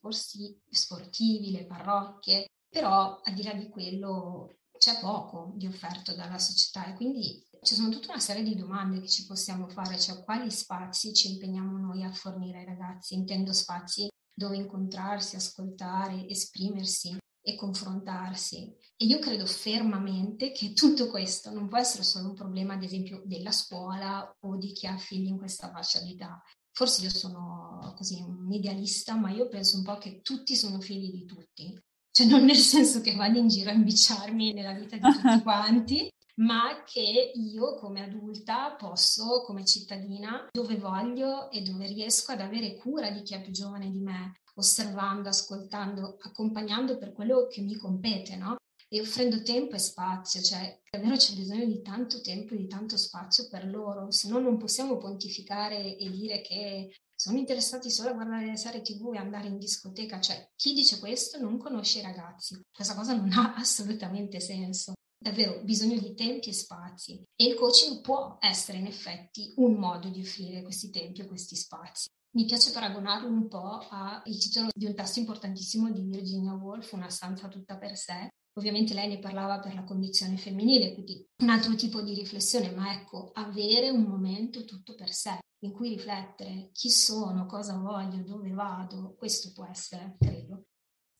sportivi, 0.70 1.50
le 1.50 1.65
parrocchie, 1.65 2.46
però 2.70 3.20
al 3.24 3.34
di 3.34 3.41
là 3.41 3.53
di 3.53 3.68
quello 3.68 4.58
c'è 4.77 5.00
poco 5.00 5.53
di 5.56 5.65
offerto 5.65 6.13
dalla 6.13 6.38
società 6.38 6.86
e 6.86 6.94
quindi 6.94 7.44
ci 7.63 7.74
sono 7.74 7.89
tutta 7.89 8.12
una 8.12 8.20
serie 8.20 8.44
di 8.44 8.56
domande 8.56 9.01
che 9.01 9.08
ci 9.08 9.25
possiamo 9.25 9.68
fare, 9.68 10.00
cioè 10.00 10.24
quali 10.24 10.51
spazi 10.51 11.15
ci 11.15 11.32
impegniamo 11.32 11.80
noi 11.80 12.03
a 12.03 12.13
fornire 12.13 12.60
ai 12.60 12.65
ragazzi, 12.65 13.15
intendo 13.15 13.53
spazi 13.53 14.08
dove 14.32 14.56
incontrarsi, 14.56 15.36
ascoltare, 15.36 16.27
esprimersi, 16.27 17.18
e 17.42 17.56
confrontarsi. 17.56 18.74
E 18.96 19.06
io 19.06 19.20
credo 19.20 19.46
fermamente 19.46 20.52
che 20.52 20.74
tutto 20.74 21.10
questo 21.10 21.52
non 21.52 21.68
può 21.68 21.78
essere 21.78 22.04
solo 22.04 22.30
un 22.30 22.36
problema, 22.36 22.74
ad 22.74 22.84
esempio, 22.84 23.22
della 23.26 23.52
scuola 23.52 24.36
o 24.42 24.58
di 24.58 24.72
chi 24.74 24.88
ha 24.88 24.98
figli 24.98 25.28
in 25.28 25.38
questa 25.38 25.72
fascia 25.72 26.00
di 26.02 26.14
età. 26.14 26.42
Forse 26.72 27.04
io 27.04 27.10
sono 27.10 27.94
così 27.98 28.22
un 28.22 28.52
idealista, 28.52 29.16
ma 29.16 29.32
io 29.32 29.48
penso 29.48 29.78
un 29.78 29.84
po' 29.84 29.98
che 29.98 30.22
tutti 30.22 30.56
sono 30.56 30.80
figli 30.80 31.12
di 31.12 31.26
tutti. 31.26 31.78
Cioè 32.12 32.28
non 32.28 32.44
nel 32.44 32.58
senso 32.58 33.02
che 33.02 33.16
vado 33.16 33.38
in 33.38 33.48
giro 33.48 33.70
a 33.70 33.74
imbicciarmi 33.74 34.54
nella 34.54 34.74
vita 34.74 34.98
di 34.98 35.02
tutti 35.02 35.42
quanti, 35.44 36.10
ma 36.36 36.84
che 36.86 37.32
io 37.34 37.76
come 37.76 38.04
adulta 38.04 38.76
posso, 38.76 39.44
come 39.44 39.66
cittadina, 39.66 40.48
dove 40.52 40.78
voglio 40.78 41.50
e 41.52 41.62
dove 41.62 41.88
riesco 41.88 42.32
ad 42.32 42.42
avere 42.42 42.78
cura 42.78 43.12
di 43.12 43.22
chi 43.22 43.34
è 43.34 43.42
più 43.42 43.52
giovane 43.52 43.90
di 43.90 44.00
me, 44.00 44.41
osservando, 44.55 45.29
ascoltando, 45.29 46.17
accompagnando 46.22 46.98
per 46.98 47.12
quello 47.12 47.48
che 47.48 47.62
mi 47.62 47.75
compete, 47.75 48.36
no? 48.36 48.55
E 48.88 49.00
offrendo 49.00 49.41
tempo 49.41 49.75
e 49.75 49.79
spazio, 49.79 50.41
cioè 50.41 50.81
davvero 50.89 51.15
c'è 51.15 51.34
bisogno 51.34 51.65
di 51.65 51.81
tanto 51.81 52.20
tempo 52.20 52.53
e 52.53 52.58
di 52.58 52.67
tanto 52.67 52.98
spazio 52.98 53.48
per 53.48 53.65
loro, 53.65 54.12
se 54.12 54.27
no 54.27 54.39
non 54.39 54.58
possiamo 54.58 54.98
pontificare 54.98 55.96
e 55.96 56.10
dire 56.10 56.41
che 56.41 56.93
sono 57.15 57.38
interessati 57.38 57.89
solo 57.89 58.10
a 58.10 58.13
guardare 58.13 58.48
le 58.48 58.58
serie 58.58 58.81
tv 58.81 59.13
e 59.13 59.17
andare 59.17 59.48
in 59.48 59.60
discoteca, 59.60 60.20
cioè 60.20 60.50
chi 60.55 60.74
dice 60.74 61.00
questo 61.00 61.39
non 61.39 61.58
conosce 61.58 62.00
i 62.00 62.01
ragazzi, 62.01 62.60
questa 62.74 62.96
cosa 62.96 63.13
non 63.13 63.31
ha 63.31 63.53
assolutamente 63.55 64.39
senso 64.39 64.93
davvero 65.22 65.62
bisogno 65.62 66.00
di 66.00 66.15
tempi 66.15 66.50
e 66.50 66.53
spazi 66.53 67.24
e 67.36 67.46
il 67.46 67.53
coaching 67.53 68.01
può 68.01 68.38
essere 68.41 68.79
in 68.79 68.88
effetti 68.88 69.53
un 69.58 69.75
modo 69.75 70.10
di 70.10 70.22
offrire 70.22 70.63
questi 70.63 70.89
tempi 70.89 71.22
e 71.22 71.27
questi 71.27 71.55
spazi. 71.55 72.10
Mi 72.34 72.46
piace 72.46 72.72
paragonarlo 72.72 73.28
un 73.28 73.50
po' 73.50 73.86
al 73.90 74.22
titolo 74.24 74.70
di 74.74 74.86
un 74.86 74.96
testo 74.96 75.20
importantissimo 75.20 75.92
di 75.92 76.02
Virginia 76.02 76.54
Woolf, 76.54 76.94
Una 76.94 77.10
stanza 77.10 77.50
tutta 77.50 77.78
per 77.78 77.98
sé. 77.98 78.30
Ovviamente 78.54 78.94
lei 78.94 79.10
ne 79.10 79.20
parlava 79.20 79.60
per 79.60 79.74
la 79.74 79.84
condizione 79.84 80.38
femminile, 80.38 80.94
quindi 80.94 81.26
un 81.42 81.50
altro 81.50 81.76
tipo 81.76 82.02
di 82.02 82.14
riflessione, 82.14 82.72
ma 82.72 82.94
ecco, 82.94 83.32
avere 83.34 83.90
un 83.90 84.04
momento 84.04 84.64
tutto 84.64 84.96
per 84.96 85.12
sé 85.12 85.40
in 85.64 85.72
cui 85.72 85.90
riflettere 85.90 86.70
chi 86.72 86.90
sono, 86.90 87.46
cosa 87.46 87.78
voglio, 87.78 88.24
dove 88.24 88.52
vado, 88.52 89.16
questo 89.18 89.52
può 89.54 89.66
essere, 89.66 90.16
credo, 90.18 90.66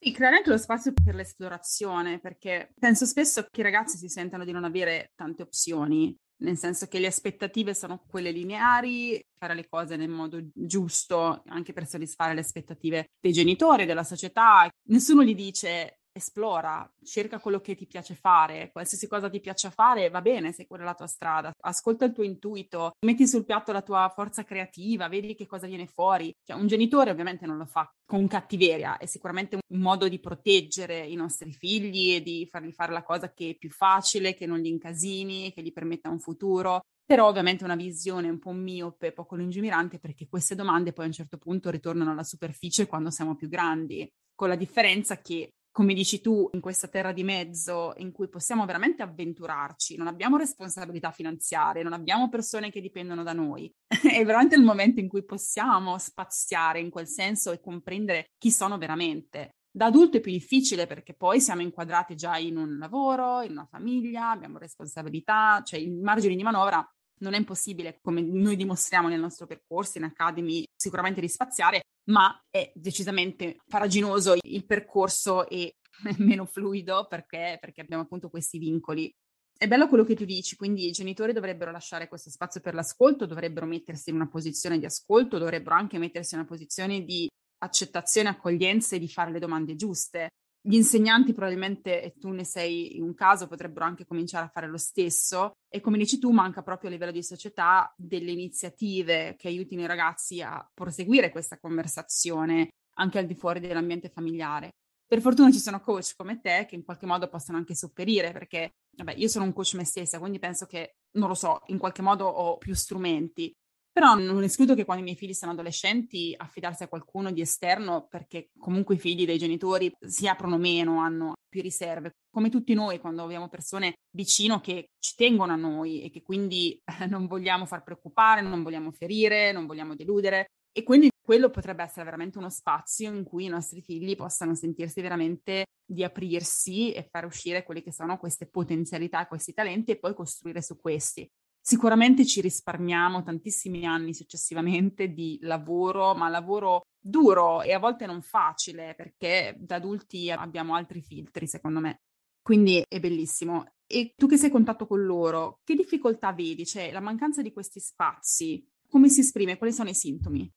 sì, 0.04 0.12
creare 0.14 0.38
anche 0.38 0.50
lo 0.50 0.58
spazio 0.58 0.94
per 0.94 1.14
l'esplorazione, 1.14 2.20
perché 2.20 2.74
penso 2.80 3.06
spesso 3.06 3.46
che 3.52 3.60
i 3.60 3.64
ragazzi 3.64 3.98
si 3.98 4.10
sentano 4.10 4.44
di 4.44 4.52
non 4.52 4.64
avere 4.64 5.12
tante 5.14 5.44
opzioni, 5.44 6.18
nel 6.42 6.58
senso 6.58 6.88
che 6.88 7.00
le 7.00 7.08
aspettative 7.08 7.74
sono 7.74 8.04
quelle 8.08 8.32
lineari, 8.32 9.24
fare 9.38 9.56
le 9.56 9.68
cose 9.68 9.96
nel 9.96 10.10
modo 10.10 10.40
giusto, 10.54 11.44
anche 11.48 11.74
per 11.74 11.88
soddisfare 11.88 12.34
le 12.34 12.42
aspettative 12.42 13.12
dei 13.20 13.32
genitori, 13.32 13.86
della 13.86 14.04
società. 14.04 14.70
Nessuno 14.90 15.24
gli 15.24 15.36
dice 15.36 16.01
esplora, 16.14 16.90
cerca 17.04 17.40
quello 17.40 17.60
che 17.62 17.76
ti 17.76 17.86
piace 17.86 18.16
fare, 18.16 18.70
qualsiasi 18.72 19.08
cosa 19.08 19.30
ti 19.30 19.40
piaccia 19.40 19.70
fare 19.70 20.10
va 20.10 20.22
bene 20.22 20.52
se 20.52 20.68
quella 20.68 20.84
è 20.84 20.86
la 20.88 20.94
tua 20.94 21.08
strada, 21.08 21.52
ascolta 21.62 22.06
il 22.06 22.14
tuo 22.14 22.24
intuito, 22.24 22.92
metti 23.06 23.28
sul 23.28 23.46
piatto 23.46 23.72
la 23.72 23.82
tua 23.82 24.12
forza 24.14 24.44
creativa, 24.44 25.08
vedi 25.08 25.36
che 25.36 25.48
cosa 25.48 25.68
viene 25.68 25.88
fuori. 25.88 26.34
Cioè, 26.44 26.58
un 26.58 26.68
genitore 26.68 27.12
ovviamente 27.12 27.46
non 27.46 27.58
lo 27.58 27.66
fa 27.66 27.90
con 28.06 28.28
cattiveria, 28.28 28.98
è 28.98 29.06
sicuramente 29.06 29.58
un 29.68 29.80
modo 29.80 30.08
di 30.08 30.20
proteggere 30.20 31.00
i 31.00 31.16
nostri 31.16 31.52
figli 31.54 32.14
e 32.16 32.22
di 32.22 32.48
fargli 32.50 32.72
fare 32.72 32.92
la 32.92 33.04
cosa 33.04 33.32
che 33.32 33.52
è 33.52 33.56
più 33.56 33.70
facile, 33.70 34.34
che 34.34 34.46
non 34.46 34.60
gli 34.60 34.68
incasini, 34.68 35.54
che 35.54 35.62
gli 35.62 35.72
permetta 35.72 36.10
un 36.10 36.20
futuro. 36.20 36.82
Però 37.06 37.28
ovviamente 37.28 37.66
una 37.66 37.76
visione 37.76 38.30
un 38.30 38.40
po' 38.40 38.54
miope, 38.54 39.12
poco 39.12 39.36
lungimirante, 39.36 40.00
perché 40.00 40.28
queste 40.30 40.56
domande 40.56 40.94
poi 40.94 41.06
a 41.06 41.08
un 41.08 41.14
certo 41.14 41.38
punto 41.38 41.70
ritornano 41.70 42.12
alla 42.12 42.24
superficie 42.24 42.88
quando 42.88 43.10
siamo 43.10 43.36
più 43.36 43.50
grandi, 43.50 44.10
con 44.34 44.48
la 44.48 44.56
differenza 44.56 45.20
che 45.20 45.50
come 45.72 45.94
dici 45.94 46.20
tu, 46.20 46.50
in 46.52 46.60
questa 46.60 46.88
terra 46.88 47.14
di 47.14 47.24
mezzo 47.24 47.94
in 47.98 48.12
cui 48.12 48.28
possiamo 48.28 48.66
veramente 48.66 49.04
avventurarci, 49.04 49.96
non 49.96 50.08
abbiamo 50.08 50.38
responsabilità 50.38 51.12
finanziarie, 51.12 51.84
non 51.84 51.94
abbiamo 51.94 52.30
persone 52.30 52.70
che 52.70 52.82
dipendono 52.82 53.24
da 53.24 53.34
noi. 53.34 53.74
è 53.88 54.24
veramente 54.26 54.56
il 54.56 54.64
momento 54.64 55.00
in 55.00 55.08
cui 55.08 55.24
possiamo 55.24 55.98
spaziare 55.98 56.80
in 56.80 56.90
quel 56.90 57.08
senso 57.08 57.52
e 57.52 57.62
comprendere 57.62 58.32
chi 58.38 58.52
sono 58.52 58.78
veramente. 58.78 59.56
Da 59.74 59.86
adulto 59.86 60.18
è 60.18 60.20
più 60.20 60.34
difficile 60.34 60.86
perché 60.86 61.14
poi 61.14 61.40
siamo 61.40 61.62
inquadrati 61.62 62.16
già 62.16 62.38
in 62.38 62.58
un 62.58 62.78
lavoro, 62.78 63.42
in 63.42 63.52
una 63.52 63.68
famiglia, 63.70 64.30
abbiamo 64.30 64.58
responsabilità, 64.58 65.62
cioè 65.64 65.80
i 65.80 65.90
margini 65.90 66.36
di 66.36 66.44
manovra 66.44 66.86
non 67.22 67.34
è 67.34 67.38
impossibile, 67.38 68.00
come 68.02 68.22
noi 68.22 68.56
dimostriamo 68.56 69.08
nel 69.08 69.20
nostro 69.20 69.46
percorso 69.46 69.98
in 69.98 70.04
Academy, 70.04 70.64
sicuramente 70.76 71.22
di 71.22 71.30
spaziare, 71.30 71.82
ma 72.10 72.40
è 72.50 72.72
decisamente 72.76 73.58
faraginoso 73.68 74.36
il 74.42 74.66
percorso 74.66 75.48
e 75.48 75.76
meno 76.18 76.46
fluido 76.46 77.08
perché, 77.08 77.58
perché 77.60 77.82
abbiamo 77.82 78.04
appunto 78.04 78.30
questi 78.30 78.58
vincoli. 78.58 79.12
È 79.56 79.68
bello 79.68 79.88
quello 79.88 80.04
che 80.04 80.16
tu 80.16 80.26
dici, 80.26 80.56
quindi 80.56 80.88
i 80.88 80.92
genitori 80.92 81.34
dovrebbero 81.34 81.70
lasciare 81.70 82.08
questo 82.08 82.32
spazio 82.32 82.62
per 82.62 82.74
l'ascolto, 82.74 83.28
dovrebbero 83.28 83.68
mettersi 83.68 84.10
in 84.10 84.16
una 84.16 84.28
posizione 84.28 84.80
di 84.80 84.86
ascolto, 84.86 85.38
dovrebbero 85.38 85.76
anche 85.76 86.00
mettersi 86.00 86.34
in 86.34 86.40
una 86.40 86.50
posizione 86.50 87.04
di 87.04 87.30
accettazione, 87.60 88.30
accoglienza 88.30 88.96
e 88.96 89.00
di 89.00 89.08
fare 89.08 89.32
le 89.32 89.38
domande 89.38 89.76
giuste. 89.76 90.30
Gli 90.64 90.76
insegnanti 90.76 91.34
probabilmente, 91.34 92.04
e 92.04 92.14
tu 92.20 92.30
ne 92.30 92.44
sei 92.44 93.00
un 93.00 93.16
caso, 93.16 93.48
potrebbero 93.48 93.84
anche 93.84 94.06
cominciare 94.06 94.46
a 94.46 94.52
fare 94.54 94.68
lo 94.68 94.78
stesso 94.78 95.54
e 95.68 95.80
come 95.80 95.98
dici 95.98 96.20
tu 96.20 96.30
manca 96.30 96.62
proprio 96.62 96.90
a 96.90 96.94
livello 96.94 97.12
di 97.12 97.24
società 97.24 97.92
delle 97.98 98.30
iniziative 98.30 99.36
che 99.40 99.48
aiutino 99.48 99.82
i 99.82 99.88
ragazzi 99.88 100.40
a 100.42 100.70
proseguire 100.72 101.32
questa 101.32 101.58
conversazione 101.58 102.70
anche 102.96 103.18
al 103.18 103.26
di 103.26 103.34
fuori 103.34 103.60
dell'ambiente 103.60 104.10
familiare. 104.10 104.76
Per 105.08 105.20
fortuna 105.20 105.52
ci 105.52 105.58
sono 105.60 105.82
coach 105.82 106.14
come 106.16 106.40
te 106.40 106.68
che 106.70 106.76
in 106.76 106.86
qualche 106.86 107.08
modo 107.08 107.28
possono 107.28 107.58
anche 107.58 107.74
sopperire 107.74 108.32
perché, 108.32 108.76
vabbè, 108.98 109.16
io 109.18 109.28
sono 109.28 109.46
un 109.46 109.54
coach 109.54 109.74
me 109.74 109.84
stessa, 109.84 110.20
quindi 110.20 110.38
penso 110.38 110.68
che, 110.68 110.98
non 111.14 111.28
lo 111.28 111.34
so, 111.34 111.62
in 111.68 111.80
qualche 111.80 112.04
modo 112.04 112.28
ho 112.28 112.58
più 112.58 112.76
strumenti. 112.76 113.52
Però 113.94 114.16
non 114.16 114.42
escludo 114.44 114.74
che 114.74 114.86
quando 114.86 115.04
i 115.04 115.06
miei 115.06 115.18
figli 115.18 115.34
sono 115.34 115.52
adolescenti 115.52 116.34
affidarsi 116.36 116.84
a 116.84 116.88
qualcuno 116.88 117.30
di 117.32 117.42
esterno 117.42 118.08
perché 118.10 118.50
comunque 118.58 118.96
i 118.96 119.00
figli 119.00 119.26
dei 119.26 119.38
genitori 119.38 119.92
si 120.00 120.30
aprono 120.30 120.58
meno, 120.58 121.02
hanno 121.02 121.34
più 121.50 121.62
riserve. 121.62 122.12
Come 122.30 122.50
tutti 122.50 122.74
noi 122.74 123.00
quando 123.00 123.24
abbiamo 123.24 123.50
persone 123.50 123.96
vicino 124.16 124.62
che 124.62 124.92
ci 124.98 125.16
tengono 125.18 125.52
a 125.52 125.58
noi 125.58 126.04
e 126.04 126.10
che 126.10 126.22
quindi 126.22 126.82
non 127.10 127.28
vogliamo 127.28 127.66
far 127.66 127.84
preoccupare, 127.84 128.42
non 128.42 128.64
vogliamo 128.64 128.92
ferire, 128.92 129.52
non 129.52 129.66
vogliamo 129.66 129.94
deludere. 129.94 130.52
E 130.74 130.84
quindi 130.84 131.10
quello 131.22 131.50
potrebbe 131.50 131.84
essere 131.84 132.06
veramente 132.06 132.38
uno 132.38 132.50
spazio 132.50 133.14
in 133.14 133.26
cui 133.26 133.44
i 133.44 133.50
nostri 133.50 133.82
figli 133.82 134.16
possano 134.16 134.56
sentirsi 134.56 135.02
veramente 135.02 135.66
di 135.86 136.06
aprirsi 136.06 136.94
e 136.94 137.10
fare 137.12 137.26
uscire 137.26 137.64
quelle 137.64 137.82
che 137.84 137.92
sono 137.92 138.18
queste 138.18 138.48
potenzialità, 138.48 139.28
questi 139.28 139.52
talenti 139.52 139.92
e 139.92 140.00
poi 140.00 140.14
costruire 140.14 140.62
su 140.62 140.80
questi 140.80 141.30
sicuramente 141.62 142.26
ci 142.26 142.42
risparmiamo 142.42 143.24
tantissimi 143.24 143.86
anni 143.86 144.14
successivamente 144.14 145.14
di 145.14 145.38
lavoro, 145.42 146.16
ma 146.16 146.28
lavoro 146.28 146.82
duro 147.00 147.62
e 147.62 147.74
a 147.74 147.80
volte 147.80 148.06
non 148.06 148.22
facile 148.22 148.94
perché 148.96 149.56
da 149.60 149.76
adulti 149.76 150.30
abbiamo 150.32 150.76
altri 150.76 151.02
filtri, 151.02 151.48
secondo 151.48 151.80
me. 151.80 152.02
Quindi 152.42 152.84
è 152.88 153.00
bellissimo. 153.00 153.74
E 153.86 154.14
tu 154.16 154.28
che 154.28 154.38
sei 154.38 154.48
in 154.48 154.54
contatto 154.54 154.88
con 154.88 155.04
loro, 155.04 155.60
che 155.64 155.76
difficoltà 155.76 156.32
vedi? 156.34 156.66
Cioè, 156.66 156.92
la 156.92 157.02
mancanza 157.02 157.42
di 157.42 157.52
questi 157.52 157.80
spazi, 157.80 158.66
come 158.88 159.10
si 159.10 159.20
esprime? 159.20 159.58
Quali 159.58 159.74
sono 159.74 159.90
i 159.90 159.94
sintomi? 159.94 160.50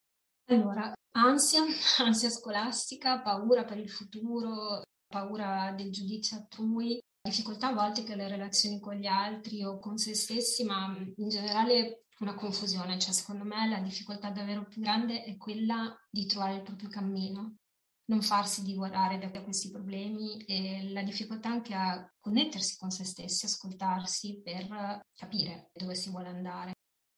Allora, 0.47 0.93
ansia, 1.17 1.63
ansia 1.99 2.29
scolastica, 2.29 3.21
paura 3.21 3.65
per 3.65 3.77
il 3.77 3.89
futuro, 3.89 4.81
paura 5.07 5.73
del 5.75 5.91
giudizio 5.91 6.37
altrui, 6.37 6.99
difficoltà 7.25 7.69
a 7.69 7.73
volte 7.73 8.03
che 8.03 8.15
le 8.15 8.27
relazioni 8.27 8.79
con 8.79 8.93
gli 8.93 9.07
altri 9.07 9.63
o 9.63 9.79
con 9.79 9.97
se 9.97 10.13
stessi, 10.13 10.63
ma 10.63 10.95
in 11.17 11.29
generale 11.29 12.05
una 12.19 12.35
confusione, 12.35 12.99
cioè 12.99 13.13
secondo 13.13 13.43
me 13.43 13.67
la 13.67 13.79
difficoltà 13.79 14.29
davvero 14.29 14.65
più 14.65 14.81
grande 14.81 15.23
è 15.23 15.35
quella 15.35 15.93
di 16.09 16.25
trovare 16.27 16.57
il 16.57 16.61
proprio 16.61 16.87
cammino, 16.87 17.57
non 18.05 18.21
farsi 18.21 18.61
divorare 18.63 19.17
da 19.17 19.41
questi 19.41 19.71
problemi 19.71 20.37
e 20.45 20.91
la 20.91 21.01
difficoltà 21.01 21.49
anche 21.49 21.73
a 21.73 22.07
connettersi 22.19 22.77
con 22.77 22.91
se 22.91 23.03
stessi, 23.03 23.45
ascoltarsi 23.45 24.41
per 24.43 25.01
capire 25.15 25.71
dove 25.73 25.95
si 25.95 26.11
vuole 26.11 26.29
andare. 26.29 26.73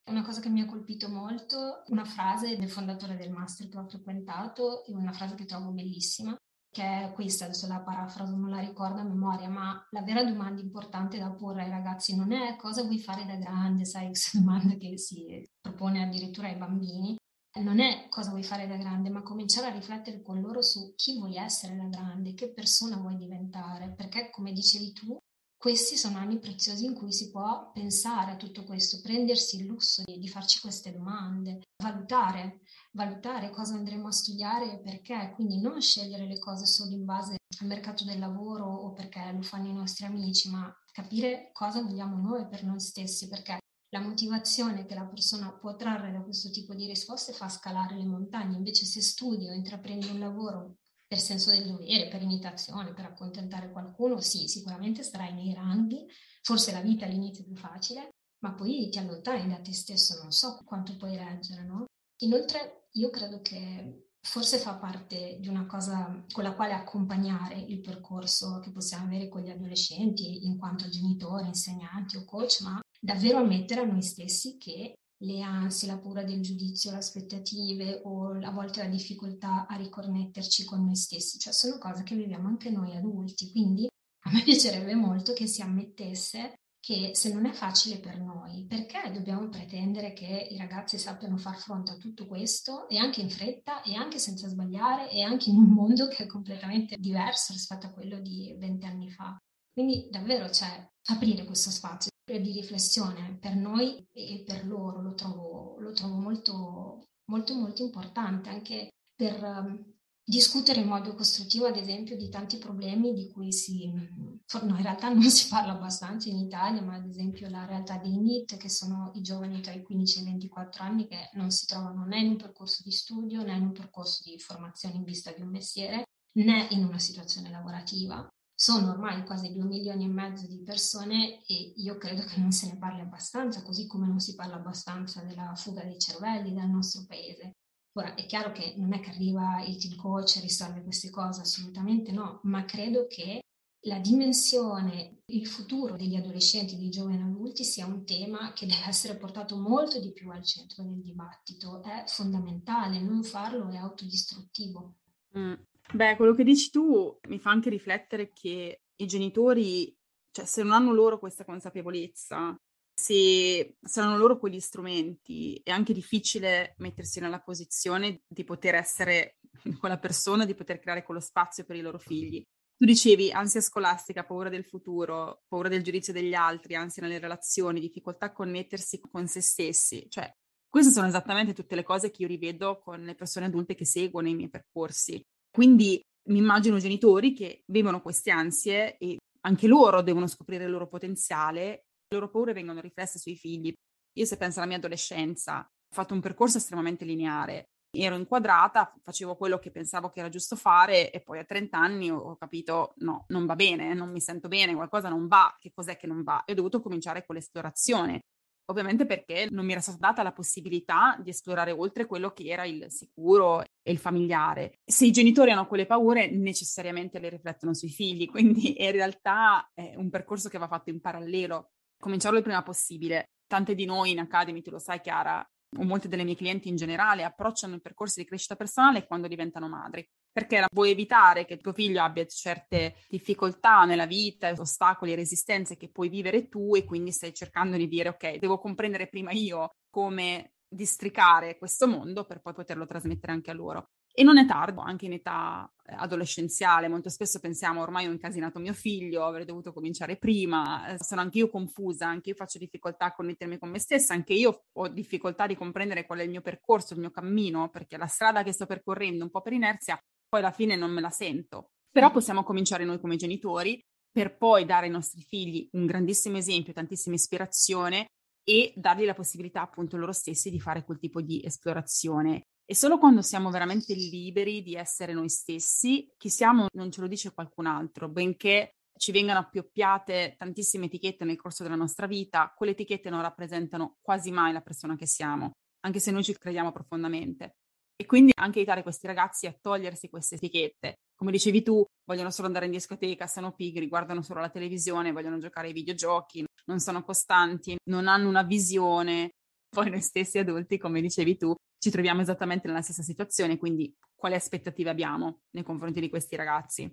Una 0.10 0.24
cosa 0.24 0.40
che 0.40 0.50
mi 0.50 0.62
ha 0.62 0.66
colpito 0.66 1.10
molto, 1.10 1.84
una 1.88 2.06
frase 2.06 2.56
del 2.56 2.70
fondatore 2.70 3.18
del 3.18 3.30
master 3.30 3.68
che 3.68 3.78
ho 3.78 3.86
frequentato, 3.86 4.84
una 4.88 5.12
frase 5.12 5.36
che 5.36 5.46
trovo 5.46 5.72
bellissima, 5.72 6.34
che 6.78 7.12
questa, 7.16 7.46
adesso 7.46 7.66
la 7.68 7.80
parafraso 7.80 8.36
non 8.36 8.52
la 8.52 8.60
ricordo 8.60 9.00
a 9.00 9.04
memoria, 9.04 9.50
ma 9.50 9.84
la 9.90 10.04
vera 10.04 10.24
domanda 10.24 10.62
importante 10.62 11.18
da 11.18 11.32
porre 11.32 11.64
ai 11.64 11.70
ragazzi 11.72 12.16
non 12.16 12.32
è 12.32 12.56
cosa 12.56 12.84
vuoi 12.84 13.00
fare 13.00 13.26
da 13.26 13.36
grande, 13.36 13.84
sai, 13.84 14.08
questa 14.14 14.38
domanda 14.38 14.76
che 14.76 14.96
si 14.98 15.44
propone 15.60 16.04
addirittura 16.04 16.50
ai 16.50 16.56
bambini, 16.56 17.16
non 17.62 17.80
è 17.80 18.06
cosa 18.10 18.30
vuoi 18.30 18.44
fare 18.44 18.68
da 18.68 18.78
grande, 18.78 19.10
ma 19.10 19.24
cominciare 19.24 19.68
a 19.68 19.74
riflettere 19.74 20.22
con 20.22 20.40
loro 20.40 20.62
su 20.62 20.94
chi 20.96 21.18
vuoi 21.18 21.38
essere 21.38 21.76
da 21.76 21.86
grande, 21.86 22.36
che 22.36 22.54
persona 22.54 22.98
vuoi 22.98 23.18
diventare, 23.18 23.94
perché 23.96 24.30
come 24.30 24.54
dicevi 24.54 24.94
tu, 24.94 25.18
questi 25.58 25.98
sono 25.98 26.20
anni 26.20 26.38
preziosi 26.38 26.86
in 26.86 26.94
cui 26.94 27.12
si 27.12 27.32
può 27.32 27.72
pensare 27.74 28.34
a 28.34 28.36
tutto 28.36 28.64
questo, 28.64 29.02
prendersi 29.02 29.58
il 29.58 29.66
lusso 29.66 30.04
di, 30.06 30.20
di 30.20 30.28
farci 30.28 30.60
queste 30.60 30.92
domande, 30.92 31.62
valutare, 31.82 32.60
valutare 32.98 33.52
cosa 33.52 33.76
andremo 33.76 34.08
a 34.08 34.12
studiare 34.12 34.74
e 34.74 34.80
perché, 34.80 35.32
quindi 35.36 35.62
non 35.62 35.80
scegliere 35.80 36.26
le 36.26 36.40
cose 36.40 36.66
solo 36.66 36.92
in 36.92 37.06
base 37.06 37.36
al 37.60 37.68
mercato 37.68 38.04
del 38.04 38.18
lavoro 38.18 38.66
o 38.66 38.92
perché 38.92 39.32
lo 39.32 39.44
fanno 39.44 39.70
i 39.70 39.74
nostri 39.74 40.06
amici, 40.06 40.50
ma 40.50 40.76
capire 40.92 41.52
cosa 41.54 41.82
vogliamo 41.82 42.18
noi 42.18 42.48
per 42.48 42.64
noi 42.64 42.80
stessi, 42.80 43.28
perché 43.28 43.60
la 43.90 44.02
motivazione 44.02 44.86
che 44.86 44.96
la 44.96 45.06
persona 45.06 45.54
può 45.54 45.76
trarre 45.76 46.12
da 46.12 46.22
questo 46.22 46.50
tipo 46.50 46.74
di 46.74 46.88
risposte 46.88 47.34
fa 47.34 47.48
scalare 47.48 47.96
le 47.96 48.06
montagne. 48.06 48.58
Invece 48.58 48.86
se 48.86 49.02
studi 49.02 49.48
o 49.48 49.54
intraprendi 49.54 50.08
un 50.10 50.20
lavoro 50.20 50.78
per 51.08 51.20
senso 51.20 51.52
del 51.52 51.68
dovere, 51.68 52.10
per 52.10 52.22
imitazione, 52.22 52.94
per 52.94 53.06
accontentare 53.06 53.72
qualcuno, 53.72 54.20
sì, 54.20 54.48
sicuramente 54.48 55.04
starai 55.04 55.34
nei 55.34 55.54
ranghi, 55.54 56.06
forse 56.42 56.72
la 56.72 56.82
vita 56.82 57.06
all'inizio 57.06 57.44
è 57.44 57.46
più 57.46 57.56
facile, 57.56 58.10
ma 58.40 58.54
poi 58.54 58.90
ti 58.90 58.98
allontani 58.98 59.48
da 59.48 59.62
te 59.62 59.74
stesso, 59.74 60.22
non 60.22 60.32
so 60.32 60.62
quanto 60.66 60.98
puoi 60.98 61.16
reggere, 61.16 61.64
no? 61.64 61.86
Inoltre 62.22 62.87
io 62.98 63.10
credo 63.10 63.42
che 63.42 64.08
forse 64.20 64.58
fa 64.58 64.76
parte 64.76 65.38
di 65.40 65.48
una 65.48 65.66
cosa 65.66 66.24
con 66.32 66.44
la 66.44 66.54
quale 66.54 66.74
accompagnare 66.74 67.56
il 67.60 67.80
percorso 67.80 68.60
che 68.60 68.72
possiamo 68.72 69.06
avere 69.06 69.30
con 69.30 69.42
gli 69.42 69.50
adolescenti 69.50 70.46
in 70.46 70.58
quanto 70.58 70.90
genitori, 70.90 71.48
insegnanti 71.48 72.18
o 72.18 72.26
coach, 72.26 72.62
ma 72.62 72.80
davvero 73.00 73.38
ammettere 73.38 73.82
a 73.82 73.86
noi 73.86 74.02
stessi 74.02 74.58
che 74.58 74.96
le 75.20 75.42
ansie, 75.42 75.88
la 75.88 75.98
paura 75.98 76.24
del 76.24 76.42
giudizio, 76.42 76.92
le 76.92 76.98
aspettative 76.98 78.02
o 78.04 78.38
a 78.38 78.52
volte 78.52 78.84
la 78.84 78.90
difficoltà 78.90 79.66
a 79.66 79.76
riconnetterci 79.76 80.66
con 80.66 80.84
noi 80.84 80.96
stessi, 80.96 81.40
cioè 81.40 81.54
sono 81.54 81.78
cose 81.78 82.04
che 82.04 82.16
viviamo 82.16 82.48
anche 82.48 82.70
noi 82.70 82.96
adulti, 82.96 83.52
quindi 83.52 83.88
a 84.26 84.32
me 84.32 84.44
piacerebbe 84.44 84.94
molto 84.94 85.34
che 85.34 85.48
si 85.48 85.62
ammettesse 85.62 86.54
che 86.80 87.12
se 87.14 87.34
non 87.34 87.46
è 87.46 87.52
facile 87.52 88.00
per 88.00 88.20
noi, 88.20 88.66
perché 88.66 89.12
dobbiamo 89.12 89.50
pretendere 89.50 90.14
che 90.14 90.48
i 90.50 90.58
ragazzi 90.58 90.98
sappiano 90.98 91.38
far 91.38 91.58
fronte 91.58 91.92
a 91.92 91.98
tutto 91.98 92.28
questo 92.28 92.88
e 92.88 92.98
anche 92.98 93.22
in 93.22 93.30
fretta 93.30 93.82
e 93.82 93.96
anche 93.96 94.20
senza 94.20 94.48
sbagliare 94.48 95.10
e 95.10 95.22
anche 95.22 95.50
in 95.50 95.58
un 95.58 95.70
mondo 95.70 96.08
che 96.08 96.24
è 96.24 96.28
completamente 96.28 96.96
diverso 96.98 97.54
rispetto 97.54 97.88
a 97.88 97.92
quello 97.92 98.20
di 98.20 98.56
vent'anni 98.58 99.12
fa. 99.12 99.38
Quindi 99.72 100.08
davvero 100.10 100.50
cioè, 100.50 100.90
aprire 101.10 101.46
questo 101.46 101.70
spazio 101.70 102.12
di 102.24 102.52
riflessione 102.52 103.38
per 103.40 103.56
noi 103.56 104.06
e 104.12 104.44
per 104.46 104.66
loro 104.66 105.02
lo 105.02 105.14
trovo, 105.14 105.78
lo 105.80 105.92
trovo 105.92 106.16
molto, 106.16 107.08
molto, 107.32 107.54
molto 107.56 107.84
importante 107.84 108.50
anche 108.50 108.90
per 109.16 109.96
discutere 110.30 110.82
in 110.82 110.88
modo 110.88 111.16
costruttivo, 111.16 111.68
ad 111.68 111.78
esempio, 111.78 112.18
di 112.18 112.28
tanti 112.28 112.58
problemi 112.58 113.14
di 113.14 113.30
cui 113.32 113.54
si, 113.54 113.90
no, 113.90 114.42
in 114.76 114.82
realtà 114.82 115.08
non 115.08 115.30
si 115.30 115.48
parla 115.48 115.72
abbastanza 115.72 116.28
in 116.28 116.38
Italia, 116.38 116.82
ma 116.82 116.96
ad 116.96 117.08
esempio 117.08 117.50
la 117.50 117.66
realtà 117.66 117.98
dei 117.98 118.18
NIT, 118.18 118.58
che 118.58 118.68
sono 118.70 119.12
i 119.16 119.22
giovani 119.22 119.62
tra 119.62 119.72
i 119.72 119.82
15 119.82 120.18
e 120.18 120.22
i 120.22 120.26
24 120.26 120.84
anni 120.84 121.08
che 121.08 121.30
non 121.34 121.50
si 121.50 121.66
trovano 121.66 122.04
né 122.04 122.20
in 122.20 122.32
un 122.32 122.36
percorso 122.36 122.84
di 122.84 122.92
studio 122.92 123.42
né 123.42 123.56
in 123.56 123.64
un 123.64 123.72
percorso 123.72 124.22
di 124.30 124.38
formazione 124.38 124.96
in 124.96 125.04
vista 125.04 125.32
di 125.32 125.42
un 125.42 125.50
mestiere 125.50 126.04
né 126.34 126.68
in 126.72 126.84
una 126.84 127.00
situazione 127.00 127.50
lavorativa 127.50 128.28
sono 128.54 128.90
ormai 128.90 129.24
quasi 129.24 129.54
due 129.54 129.64
milioni 129.64 130.04
e 130.04 130.08
mezzo 130.08 130.46
di 130.48 130.62
persone 130.62 131.42
e 131.46 131.74
io 131.78 131.98
credo 131.98 132.24
che 132.24 132.40
non 132.40 132.52
se 132.52 132.68
ne 132.68 132.78
parli 132.78 133.02
abbastanza, 133.02 133.62
così 133.62 133.86
come 133.86 134.08
non 134.08 134.20
si 134.20 134.36
parla 134.36 134.56
abbastanza 134.56 135.22
della 135.22 135.54
fuga 135.56 135.84
dei 135.84 136.00
cervelli 136.00 136.54
dal 136.54 136.70
nostro 136.70 137.06
paese. 137.08 137.58
Ora, 137.98 138.14
è 138.14 138.28
chiaro 138.28 138.52
che 138.52 138.76
non 138.78 138.94
è 138.94 139.00
che 139.00 139.10
arriva 139.10 139.64
il 139.66 139.76
team 139.78 139.96
coach 139.96 140.38
e 140.38 140.42
risolve 140.42 140.84
queste 140.84 141.10
cose, 141.10 141.42
assolutamente 141.42 142.12
no, 142.12 142.42
ma 142.44 142.64
credo 142.64 143.08
che 143.08 143.40
la 143.88 143.98
dimensione, 143.98 145.24
il 145.26 145.48
futuro 145.48 145.96
degli 145.96 146.16
adolescenti, 146.16 146.78
dei 146.78 146.92
giovani 146.92 147.24
adulti 147.24 147.64
sia 147.64 147.88
un 147.88 148.06
tema 148.06 148.54
che 148.54 148.68
deve 148.68 148.86
essere 148.86 149.18
portato 149.18 149.58
molto 149.58 150.00
di 150.00 150.12
più 150.12 150.30
al 150.30 150.44
centro 150.44 150.84
del 150.84 151.02
dibattito. 151.02 151.82
È 151.82 152.04
fondamentale, 152.06 153.02
non 153.02 153.24
farlo 153.24 153.68
è 153.70 153.78
autodistruttivo. 153.78 154.98
Mm. 155.36 155.54
Beh, 155.94 156.18
quello 156.18 156.36
che 156.36 156.44
dici 156.44 156.70
tu 156.70 157.18
mi 157.30 157.40
fa 157.40 157.50
anche 157.50 157.72
riflettere 157.72 158.32
che 158.32 158.82
i 158.96 159.06
genitori, 159.08 159.92
cioè 160.30 160.46
se 160.46 160.62
non 160.62 160.74
hanno 160.74 160.94
loro 160.94 161.18
questa 161.18 161.46
consapevolezza, 161.46 162.56
se, 163.00 163.76
hanno 163.96 164.18
loro 164.18 164.40
quegli 164.40 164.60
strumenti, 164.60 165.62
è 165.64 165.70
anche 165.70 165.94
difficile 165.94 166.74
mettersi 166.78 167.20
nella 167.20 167.40
posizione 167.40 168.22
di 168.28 168.44
poter 168.44 168.74
essere 168.74 169.38
quella 169.80 170.00
persona, 170.00 170.46
di 170.46 170.56
poter 170.56 170.80
creare 170.80 171.04
quello 171.04 171.20
spazio 171.20 171.64
per 171.64 171.76
i 171.76 171.82
loro 171.82 172.00
figli. 172.00 172.44
Tu 172.76 172.86
dicevi 172.86 173.32
ansia 173.32 173.62
scolastica, 173.62 174.24
paura 174.24 174.50
del 174.50 174.66
futuro, 174.66 175.44
paura 175.48 175.70
del 175.70 175.84
giudizio 175.84 176.12
degli 176.12 176.34
altri, 176.34 176.76
ansia 176.76 177.04
nelle 177.04 177.20
relazioni, 177.20 177.80
difficoltà 177.80 178.28
a 178.28 178.34
connettersi 178.34 179.00
con 179.00 179.28
se 179.28 179.42
stessi. 179.42 180.08
Cioè, 180.10 180.32
queste 180.68 180.92
sono 180.92 181.08
esattamente 181.08 181.54
tutte 181.54 181.76
le 181.76 181.84
cose 181.84 182.10
che 182.10 182.24
io 182.24 182.28
rivedo 182.28 182.80
con 182.80 183.04
le 183.04 183.16
persone 183.16 183.46
adulte 183.46 183.76
che 183.76 183.86
seguono 183.86 184.28
i 184.28 184.36
miei 184.36 184.50
percorsi. 184.50 185.24
Quindi 185.52 186.02
mi 186.30 186.40
immagino 186.40 186.78
genitori 186.78 187.34
che 187.34 187.64
vivono 187.68 188.02
queste 188.02 188.32
ansie 188.32 188.98
e 188.98 189.18
anche 189.42 189.68
loro 189.68 190.02
devono 190.02 190.28
scoprire 190.28 190.66
il 190.66 190.72
loro 190.72 190.88
potenziale, 190.88 191.87
le 192.10 192.18
loro 192.18 192.30
paure 192.30 192.54
vengono 192.54 192.80
riflesse 192.80 193.20
sui 193.20 193.36
figli. 193.36 193.74
Io 194.14 194.26
se 194.26 194.38
penso 194.38 194.60
alla 194.60 194.68
mia 194.68 194.78
adolescenza, 194.78 195.60
ho 195.60 195.94
fatto 195.94 196.14
un 196.14 196.22
percorso 196.22 196.58
estremamente 196.58 197.06
lineare, 197.06 197.70
ero 197.92 198.16
inquadrata, 198.16 198.94
facevo 199.02 199.36
quello 199.36 199.60
che 199.60 199.72
pensavo 199.72 200.10
che 200.10 200.20
era 200.20 200.30
giusto 200.30 200.56
fare 200.56 201.12
e 201.12 201.22
poi 201.22 201.40
a 201.40 201.44
30 201.44 201.78
anni 201.78 202.10
ho 202.10 202.36
capito 202.38 202.94
no, 202.98 203.26
non 203.30 203.46
va 203.46 203.56
bene, 203.56 203.94
non 203.94 204.12
mi 204.12 204.22
sento 204.22 204.48
bene, 204.48 204.76
qualcosa 204.76 205.10
non 205.10 205.28
va, 205.28 205.56
che 205.60 205.72
cos'è 205.74 205.98
che 205.98 206.08
non 206.08 206.24
va? 206.24 206.44
E 206.46 206.54
ho 206.54 206.56
dovuto 206.56 206.82
cominciare 206.82 207.26
con 207.26 207.36
l'esplorazione. 207.36 208.22
Ovviamente 208.70 209.06
perché 209.06 209.48
non 209.50 209.66
mi 209.66 209.72
era 209.72 209.80
stata 209.80 209.98
data 209.98 210.24
la 210.24 210.34
possibilità 210.34 211.18
di 211.22 211.30
esplorare 211.30 211.72
oltre 211.72 212.06
quello 212.06 212.32
che 212.32 212.44
era 212.50 212.66
il 212.66 212.88
sicuro 212.90 213.62
e 213.62 213.92
il 213.92 213.98
familiare. 213.98 214.80
Se 214.84 215.06
i 215.06 215.12
genitori 215.12 215.52
hanno 215.52 215.68
quelle 215.68 215.86
paure, 215.86 216.30
necessariamente 216.30 217.20
le 217.20 217.30
riflettono 217.30 217.74
sui 217.74 217.88
figli, 217.88 218.28
quindi 218.28 218.84
in 218.84 218.92
realtà 218.92 219.70
è 219.74 219.96
un 219.96 220.10
percorso 220.10 220.50
che 220.50 220.58
va 220.58 220.68
fatto 220.68 220.90
in 220.90 221.00
parallelo. 221.00 221.70
Cominciarlo 221.98 222.38
il 222.38 222.44
prima 222.44 222.64
possibile. 222.64 223.32
Tante 223.48 223.76
di 223.76 223.86
noi 223.86 224.12
in 224.12 224.20
Academy, 224.20 224.62
tu 224.62 224.72
lo 224.72 224.80
sai 224.80 225.02
Chiara, 225.02 225.46
o 225.78 225.84
molte 225.84 226.08
delle 226.08 226.24
mie 226.24 226.36
clienti 226.36 226.70
in 226.70 226.76
generale, 226.76 227.24
approcciano 227.24 227.76
i 227.76 227.82
percorsi 227.82 228.22
di 228.22 228.28
crescita 228.28 228.56
personale 228.56 229.06
quando 229.06 229.28
diventano 229.28 229.68
madri 229.68 230.08
perché 230.38 230.68
vuoi 230.72 230.92
evitare 230.92 231.46
che 231.46 231.58
tuo 231.58 231.74
figlio 231.74 232.00
abbia 232.04 232.24
certe 232.28 232.98
difficoltà 233.08 233.86
nella 233.86 234.06
vita, 234.06 234.52
ostacoli 234.52 235.12
e 235.12 235.16
resistenze 235.16 235.78
che 235.78 235.90
puoi 235.90 236.10
vivere 236.10 236.48
tu 236.48 236.76
e 236.76 236.86
quindi 236.86 237.12
stai 237.12 237.34
cercando 237.34 237.76
di 237.76 237.88
dire 237.88 238.10
ok, 238.10 238.38
devo 238.38 238.60
comprendere 238.60 239.08
prima 239.08 239.32
io 239.32 239.78
come 239.90 240.52
districare 240.68 241.58
questo 241.58 241.88
mondo 241.88 242.24
per 242.26 242.42
poi 242.42 242.54
poterlo 242.54 242.86
trasmettere 242.86 243.32
anche 243.32 243.50
a 243.50 243.56
loro. 243.56 243.90
E 244.20 244.24
non 244.24 244.40
è 244.40 244.48
tardi, 244.48 244.80
anche 244.84 245.06
in 245.06 245.14
età 245.14 245.72
eh, 245.86 245.94
adolescenziale, 245.96 246.88
molto 246.88 247.08
spesso 247.08 247.40
pensiamo 247.40 247.82
ormai 247.82 248.08
ho 248.08 248.12
incasinato 248.12 248.58
mio 248.58 248.74
figlio, 248.74 249.24
avrei 249.24 249.46
dovuto 249.46 249.72
cominciare 249.72 250.18
prima, 250.18 250.88
eh, 250.88 250.98
sono 250.98 251.22
anche 251.22 251.38
io 251.38 251.52
confusa, 251.52 252.08
anche 252.08 252.30
io 252.30 252.36
faccio 252.36 252.58
difficoltà 252.58 253.06
a 253.06 253.14
connettermi 253.14 253.60
con 253.60 253.70
me 253.70 253.78
stessa, 253.78 254.16
anche 254.16 254.34
io 254.34 254.64
ho 254.72 254.88
difficoltà 254.88 255.46
di 255.46 255.56
comprendere 255.56 256.08
qual 256.08 256.18
è 256.18 256.24
il 256.24 256.32
mio 256.32 256.42
percorso, 256.42 256.96
il 256.96 257.00
mio 257.00 257.12
cammino, 257.12 257.70
perché 257.70 257.96
la 257.96 258.08
strada 258.08 258.42
che 258.42 258.54
sto 258.54 258.66
percorrendo 258.66 259.24
un 259.24 259.30
po' 259.30 259.42
per 259.42 259.54
inerzia, 259.54 260.02
poi 260.28 260.40
alla 260.40 260.50
fine 260.50 260.76
non 260.76 260.90
me 260.90 261.02
la 261.02 261.12
sento. 261.12 261.70
Però 261.92 262.10
possiamo 262.10 262.42
cominciare 262.42 262.86
noi 262.86 263.00
come 263.00 263.18
genitori 263.18 263.80
per 264.12 264.36
poi 264.36 264.66
dare 264.66 264.88
ai 264.88 264.92
nostri 264.92 265.22
figli 265.22 265.70
un 265.74 265.86
grandissimo 265.86 266.38
esempio, 266.38 266.74
tantissima 266.74 267.14
ispirazione 267.14 268.08
e 268.44 268.74
dargli 268.76 269.06
la 269.06 269.14
possibilità 269.14 269.62
appunto 269.62 269.96
loro 269.96 270.12
stessi 270.12 270.50
di 270.50 270.60
fare 270.60 270.84
quel 270.84 270.98
tipo 270.98 271.22
di 271.22 271.40
esplorazione. 271.46 272.48
E 272.70 272.76
solo 272.76 272.98
quando 272.98 273.22
siamo 273.22 273.50
veramente 273.50 273.94
liberi 273.94 274.62
di 274.62 274.76
essere 274.76 275.14
noi 275.14 275.30
stessi, 275.30 276.12
chi 276.18 276.30
siamo 276.30 276.66
non 276.74 276.92
ce 276.92 277.00
lo 277.00 277.08
dice 277.08 277.32
qualcun 277.34 277.66
altro, 277.66 278.10
benché 278.10 278.72
ci 278.98 279.14
vengano 279.14 279.40
appioppiate 279.40 280.36
tantissime 280.38 280.88
etichette 280.88 281.24
nel 281.24 281.38
corso 281.38 281.64
della 281.64 281.76
nostra 281.76 282.08
vita, 282.08 282.52
quelle 282.54 282.74
etichette 282.74 283.10
non 283.10 283.22
rappresentano 283.22 283.96
quasi 284.02 284.32
mai 284.32 284.52
la 284.52 284.60
persona 284.60 284.98
che 284.98 285.06
siamo, 285.06 285.52
anche 285.86 286.02
se 286.02 286.12
noi 286.12 286.26
ci 286.26 286.38
crediamo 286.38 286.74
profondamente. 286.74 287.56
E 287.96 288.06
quindi 288.06 288.34
anche 288.36 288.60
aiutare 288.60 288.84
questi 288.84 289.08
ragazzi 289.08 289.48
a 289.48 289.58
togliersi 289.58 290.10
queste 290.10 290.36
etichette. 290.36 290.96
Come 291.16 291.32
dicevi 291.32 291.64
tu, 291.64 291.86
vogliono 292.04 292.32
solo 292.32 292.48
andare 292.48 292.66
in 292.66 292.72
discoteca, 292.72 293.28
sono 293.28 293.54
pigri, 293.54 293.88
guardano 293.88 294.22
solo 294.22 294.42
la 294.42 294.50
televisione, 294.50 295.14
vogliono 295.14 295.38
giocare 295.38 295.68
ai 295.68 295.74
videogiochi, 295.74 296.44
non 296.66 296.80
sono 296.80 297.02
costanti, 297.02 297.78
non 297.90 298.10
hanno 298.10 298.28
una 298.28 298.44
visione. 298.44 299.30
Poi 299.70 299.90
noi 299.90 300.02
stessi 300.02 300.38
adulti, 300.38 300.78
come 300.78 301.00
dicevi 301.00 301.38
tu, 301.38 301.56
ci 301.80 301.90
troviamo 301.90 302.22
esattamente 302.22 302.68
nella 302.68 302.82
stessa 302.82 303.04
situazione, 303.04 303.58
quindi 303.58 303.96
quali 304.16 304.36
aspettative 304.36 304.90
abbiamo 304.90 305.42
nei 305.52 305.64
confronti 305.64 306.00
di 306.00 306.10
questi 306.10 306.36
ragazzi? 306.36 306.92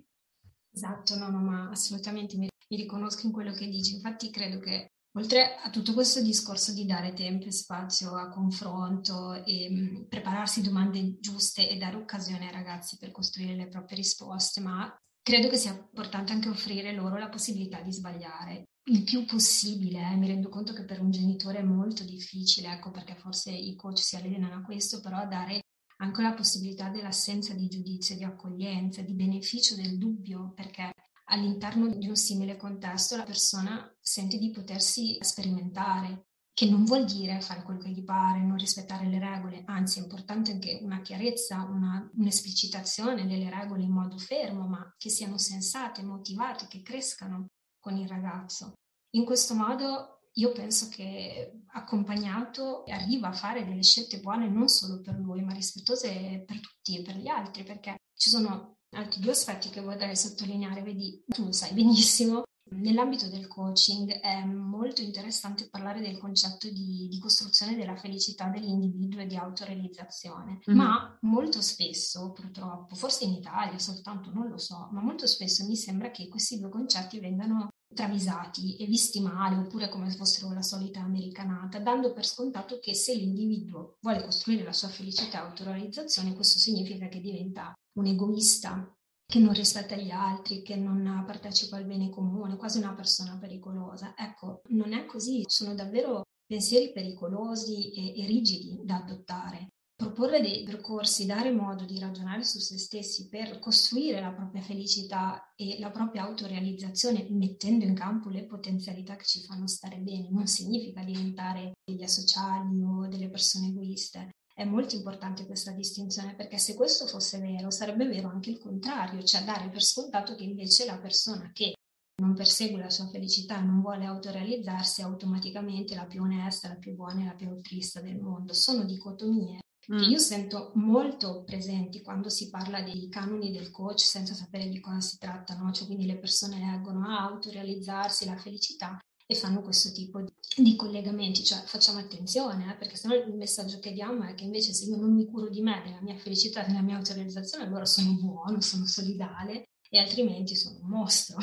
Esatto, 0.71 1.17
no, 1.17 1.29
no, 1.29 1.39
ma 1.39 1.69
assolutamente 1.69 2.37
mi, 2.37 2.47
mi 2.69 2.77
riconosco 2.77 3.25
in 3.25 3.31
quello 3.31 3.53
che 3.53 3.67
dici. 3.67 3.95
Infatti 3.95 4.29
credo 4.29 4.59
che 4.59 4.91
oltre 5.17 5.55
a 5.55 5.69
tutto 5.69 5.93
questo 5.93 6.21
discorso 6.21 6.73
di 6.73 6.85
dare 6.85 7.13
tempo 7.13 7.45
e 7.45 7.51
spazio 7.51 8.15
a 8.15 8.29
confronto 8.29 9.33
e 9.33 9.69
mh, 9.69 9.75
mm, 9.75 10.03
prepararsi 10.09 10.61
domande 10.61 11.17
giuste 11.19 11.69
e 11.69 11.77
dare 11.77 11.95
occasione 11.95 12.47
ai 12.47 12.53
ragazzi 12.53 12.97
per 12.97 13.11
costruire 13.11 13.55
le 13.55 13.69
proprie 13.69 13.97
risposte, 13.97 14.59
ma 14.59 14.93
credo 15.21 15.47
che 15.47 15.57
sia 15.57 15.71
importante 15.71 16.33
anche 16.33 16.49
offrire 16.49 16.93
loro 16.93 17.17
la 17.17 17.29
possibilità 17.29 17.81
di 17.81 17.91
sbagliare 17.91 18.65
il 18.87 19.03
più 19.03 19.25
possibile. 19.25 20.11
Eh. 20.11 20.15
Mi 20.15 20.27
rendo 20.27 20.49
conto 20.49 20.73
che 20.73 20.83
per 20.83 21.01
un 21.01 21.11
genitore 21.11 21.59
è 21.59 21.63
molto 21.63 22.03
difficile, 22.03 22.71
ecco 22.71 22.91
perché 22.91 23.15
forse 23.15 23.51
i 23.51 23.75
coach 23.75 23.99
si 23.99 24.15
allenano 24.15 24.55
a 24.55 24.61
questo, 24.61 24.99
però 25.01 25.17
a 25.17 25.25
dare 25.25 25.61
anche 25.97 26.21
la 26.21 26.33
possibilità 26.33 26.89
dell'assenza 26.89 27.53
di 27.53 27.67
giudizio, 27.67 28.15
di 28.15 28.23
accoglienza, 28.23 29.01
di 29.01 29.13
beneficio 29.13 29.75
del 29.75 29.97
dubbio, 29.97 30.51
perché 30.53 30.91
all'interno 31.25 31.87
di 31.87 32.07
un 32.07 32.15
simile 32.15 32.57
contesto 32.57 33.15
la 33.15 33.23
persona 33.23 33.91
sente 33.99 34.37
di 34.37 34.51
potersi 34.51 35.17
sperimentare, 35.21 36.25
che 36.53 36.69
non 36.69 36.85
vuol 36.85 37.05
dire 37.05 37.41
fare 37.41 37.63
quello 37.63 37.79
che 37.79 37.89
gli 37.89 38.03
pare, 38.03 38.41
non 38.41 38.57
rispettare 38.57 39.07
le 39.07 39.19
regole, 39.19 39.63
anzi 39.65 39.99
è 39.99 40.03
importante 40.03 40.51
anche 40.51 40.79
una 40.81 41.01
chiarezza, 41.01 41.63
una, 41.63 42.09
un'esplicitazione 42.15 43.25
delle 43.25 43.49
regole 43.49 43.83
in 43.83 43.91
modo 43.91 44.17
fermo, 44.17 44.67
ma 44.67 44.93
che 44.97 45.09
siano 45.09 45.37
sensate, 45.37 46.03
motivate, 46.03 46.67
che 46.67 46.81
crescano 46.81 47.47
con 47.85 47.97
il 47.97 48.07
ragazzo. 48.07 48.73
In 49.11 49.25
questo 49.25 49.53
modo 49.53 50.29
io 50.33 50.51
penso 50.51 50.89
che 50.89 51.65
accompagnato 51.73 52.83
arriva 52.87 53.27
a 53.27 53.33
fare 53.33 53.63
delle 53.63 53.83
scelte 53.83 54.19
buone 54.19 54.49
non 54.49 54.67
solo 54.67 55.01
per 55.01 55.13
lui, 55.19 55.43
ma 55.43 55.53
rispettose 55.53 56.43
per 56.47 56.59
tutti 56.59 56.97
e 56.97 57.03
per 57.03 57.17
gli 57.17 57.27
altri, 57.27 57.63
perché 57.63 57.95
ci 58.15 58.31
sono 58.31 58.79
altri 58.95 59.21
due 59.21 59.31
aspetti 59.31 59.69
che 59.69 59.81
vorrei 59.81 60.15
sottolineare. 60.15 60.81
Vedi, 60.81 61.23
tu 61.27 61.45
lo 61.45 61.51
sai 61.51 61.73
benissimo, 61.73 62.43
Nell'ambito 62.67 63.27
del 63.27 63.47
coaching 63.47 64.09
è 64.21 64.43
molto 64.43 65.01
interessante 65.01 65.69
parlare 65.69 66.01
del 66.01 66.17
concetto 66.17 66.67
di, 66.67 67.07
di 67.07 67.19
costruzione 67.19 67.75
della 67.75 67.95
felicità 67.95 68.47
dell'individuo 68.47 69.21
e 69.21 69.27
di 69.27 69.35
autorealizzazione, 69.35 70.61
mm-hmm. 70.67 70.79
ma 70.79 71.15
molto 71.21 71.61
spesso, 71.61 72.31
purtroppo, 72.31 72.95
forse 72.95 73.25
in 73.25 73.33
Italia 73.33 73.77
soltanto, 73.77 74.31
non 74.33 74.47
lo 74.47 74.57
so, 74.57 74.89
ma 74.91 75.01
molto 75.01 75.27
spesso 75.27 75.63
mi 75.67 75.75
sembra 75.75 76.09
che 76.09 76.27
questi 76.27 76.59
due 76.59 76.69
concetti 76.69 77.19
vengano 77.19 77.69
travisati 77.95 78.75
e 78.77 78.85
visti 78.85 79.19
male 79.19 79.55
oppure 79.55 79.89
come 79.89 80.11
se 80.11 80.17
fossero 80.17 80.53
la 80.53 80.61
solita 80.61 80.99
americanata, 80.99 81.79
dando 81.79 82.13
per 82.13 82.25
scontato 82.25 82.77
che 82.79 82.93
se 82.93 83.15
l'individuo 83.15 83.97
vuole 84.01 84.23
costruire 84.23 84.63
la 84.63 84.73
sua 84.73 84.89
felicità 84.89 85.39
e 85.39 85.47
autorealizzazione, 85.47 86.35
questo 86.35 86.59
significa 86.59 87.07
che 87.07 87.19
diventa 87.19 87.73
un 87.97 88.05
egoista 88.05 88.95
che 89.27 89.39
non 89.39 89.53
rispetta 89.53 89.95
gli 89.95 90.11
altri, 90.11 90.61
che 90.61 90.75
non 90.75 91.23
partecipa 91.25 91.77
al 91.77 91.85
bene 91.85 92.11
comune, 92.11 92.57
quasi 92.57 92.77
una 92.77 92.93
persona 92.93 93.37
pericolosa. 93.39 94.13
Ecco, 94.15 94.61
non 94.67 94.93
è 94.93 95.05
così, 95.05 95.43
sono 95.47 95.73
davvero 95.73 96.21
pensieri 96.45 96.91
pericolosi 96.91 97.91
e, 97.91 98.21
e 98.21 98.27
rigidi 98.27 98.81
da 98.83 98.97
adottare. 98.97 99.69
Proporre 99.97 100.41
dei 100.41 100.63
percorsi, 100.63 101.25
dare 101.25 101.51
modo 101.51 101.85
di 101.85 101.97
ragionare 101.99 102.43
su 102.43 102.59
se 102.59 102.77
stessi 102.77 103.29
per 103.29 103.59
costruire 103.59 104.19
la 104.19 104.33
propria 104.33 104.61
felicità 104.61 105.53
e 105.55 105.77
la 105.79 105.89
propria 105.89 106.23
autorealizzazione, 106.23 107.27
mettendo 107.29 107.85
in 107.85 107.95
campo 107.95 108.27
le 108.27 108.45
potenzialità 108.45 109.15
che 109.15 109.23
ci 109.23 109.41
fanno 109.45 109.67
stare 109.67 109.97
bene, 109.97 110.29
non 110.29 110.47
significa 110.47 111.01
diventare 111.01 111.71
degli 111.81 112.03
asociali 112.03 112.81
o 112.81 113.07
delle 113.07 113.29
persone 113.29 113.67
egoiste, 113.67 114.31
è 114.53 114.65
molto 114.65 114.95
importante 114.95 115.45
questa 115.45 115.71
distinzione 115.71 116.35
perché 116.35 116.57
se 116.57 116.75
questo 116.75 117.07
fosse 117.07 117.39
vero, 117.39 117.69
sarebbe 117.71 118.05
vero 118.05 118.29
anche 118.29 118.49
il 118.49 118.59
contrario, 118.59 119.23
cioè 119.23 119.43
dare 119.43 119.69
per 119.69 119.81
scontato 119.81 120.35
che 120.35 120.43
invece 120.43 120.85
la 120.85 120.97
persona 120.97 121.51
che 121.53 121.73
non 122.21 122.33
persegue 122.33 122.81
la 122.81 122.89
sua 122.89 123.07
felicità, 123.07 123.59
non 123.59 123.81
vuole 123.81 124.05
autorealizzarsi, 124.05 125.01
è 125.01 125.03
automaticamente 125.03 125.95
la 125.95 126.05
più 126.05 126.21
onesta, 126.21 126.69
la 126.69 126.75
più 126.75 126.95
buona 126.95 127.21
e 127.21 127.25
la 127.25 127.33
più 127.33 127.49
altruista 127.49 127.99
del 127.99 128.17
mondo. 128.17 128.53
Sono 128.53 128.85
dicotomie 128.85 129.59
mm. 129.93 129.97
che 129.97 130.05
io 130.05 130.17
sento 130.17 130.71
molto 130.75 131.43
presenti 131.43 132.01
quando 132.01 132.29
si 132.29 132.49
parla 132.49 132.81
dei 132.81 133.09
canoni 133.09 133.51
del 133.51 133.71
coach 133.71 133.99
senza 134.01 134.33
sapere 134.33 134.69
di 134.69 134.79
cosa 134.79 134.99
si 135.01 135.17
tratta, 135.17 135.55
no? 135.55 135.71
cioè 135.71 135.85
quindi 135.85 136.05
le 136.05 136.17
persone 136.17 136.59
leggono 136.59 137.07
a 137.07 137.23
autorealizzarsi, 137.23 138.25
la 138.25 138.37
felicità 138.37 138.99
e 139.27 139.35
fanno 139.35 139.61
questo 139.61 139.91
tipo 139.91 140.21
di, 140.21 140.31
di 140.55 140.75
collegamenti, 140.75 141.43
cioè 141.43 141.63
facciamo 141.65 141.99
attenzione, 141.99 142.71
eh, 142.71 142.77
perché 142.77 142.95
sennò 142.95 143.15
il 143.15 143.33
messaggio 143.33 143.79
che 143.79 143.91
diamo 143.91 144.23
è 144.23 144.35
che 144.35 144.43
invece 144.43 144.73
se 144.73 144.85
io 144.85 144.97
non 144.97 145.13
mi 145.13 145.25
curo 145.25 145.49
di 145.49 145.61
me, 145.61 145.81
della 145.83 146.01
mia 146.01 146.15
felicità, 146.15 146.63
della 146.63 146.81
mia 146.81 146.97
autorealizzazione, 146.97 147.65
allora 147.65 147.85
sono 147.85 148.13
buono, 148.13 148.61
sono 148.61 148.85
solidale 148.85 149.69
e 149.89 149.97
altrimenti 149.97 150.55
sono 150.55 150.79
un 150.79 150.89
mostro. 150.89 151.37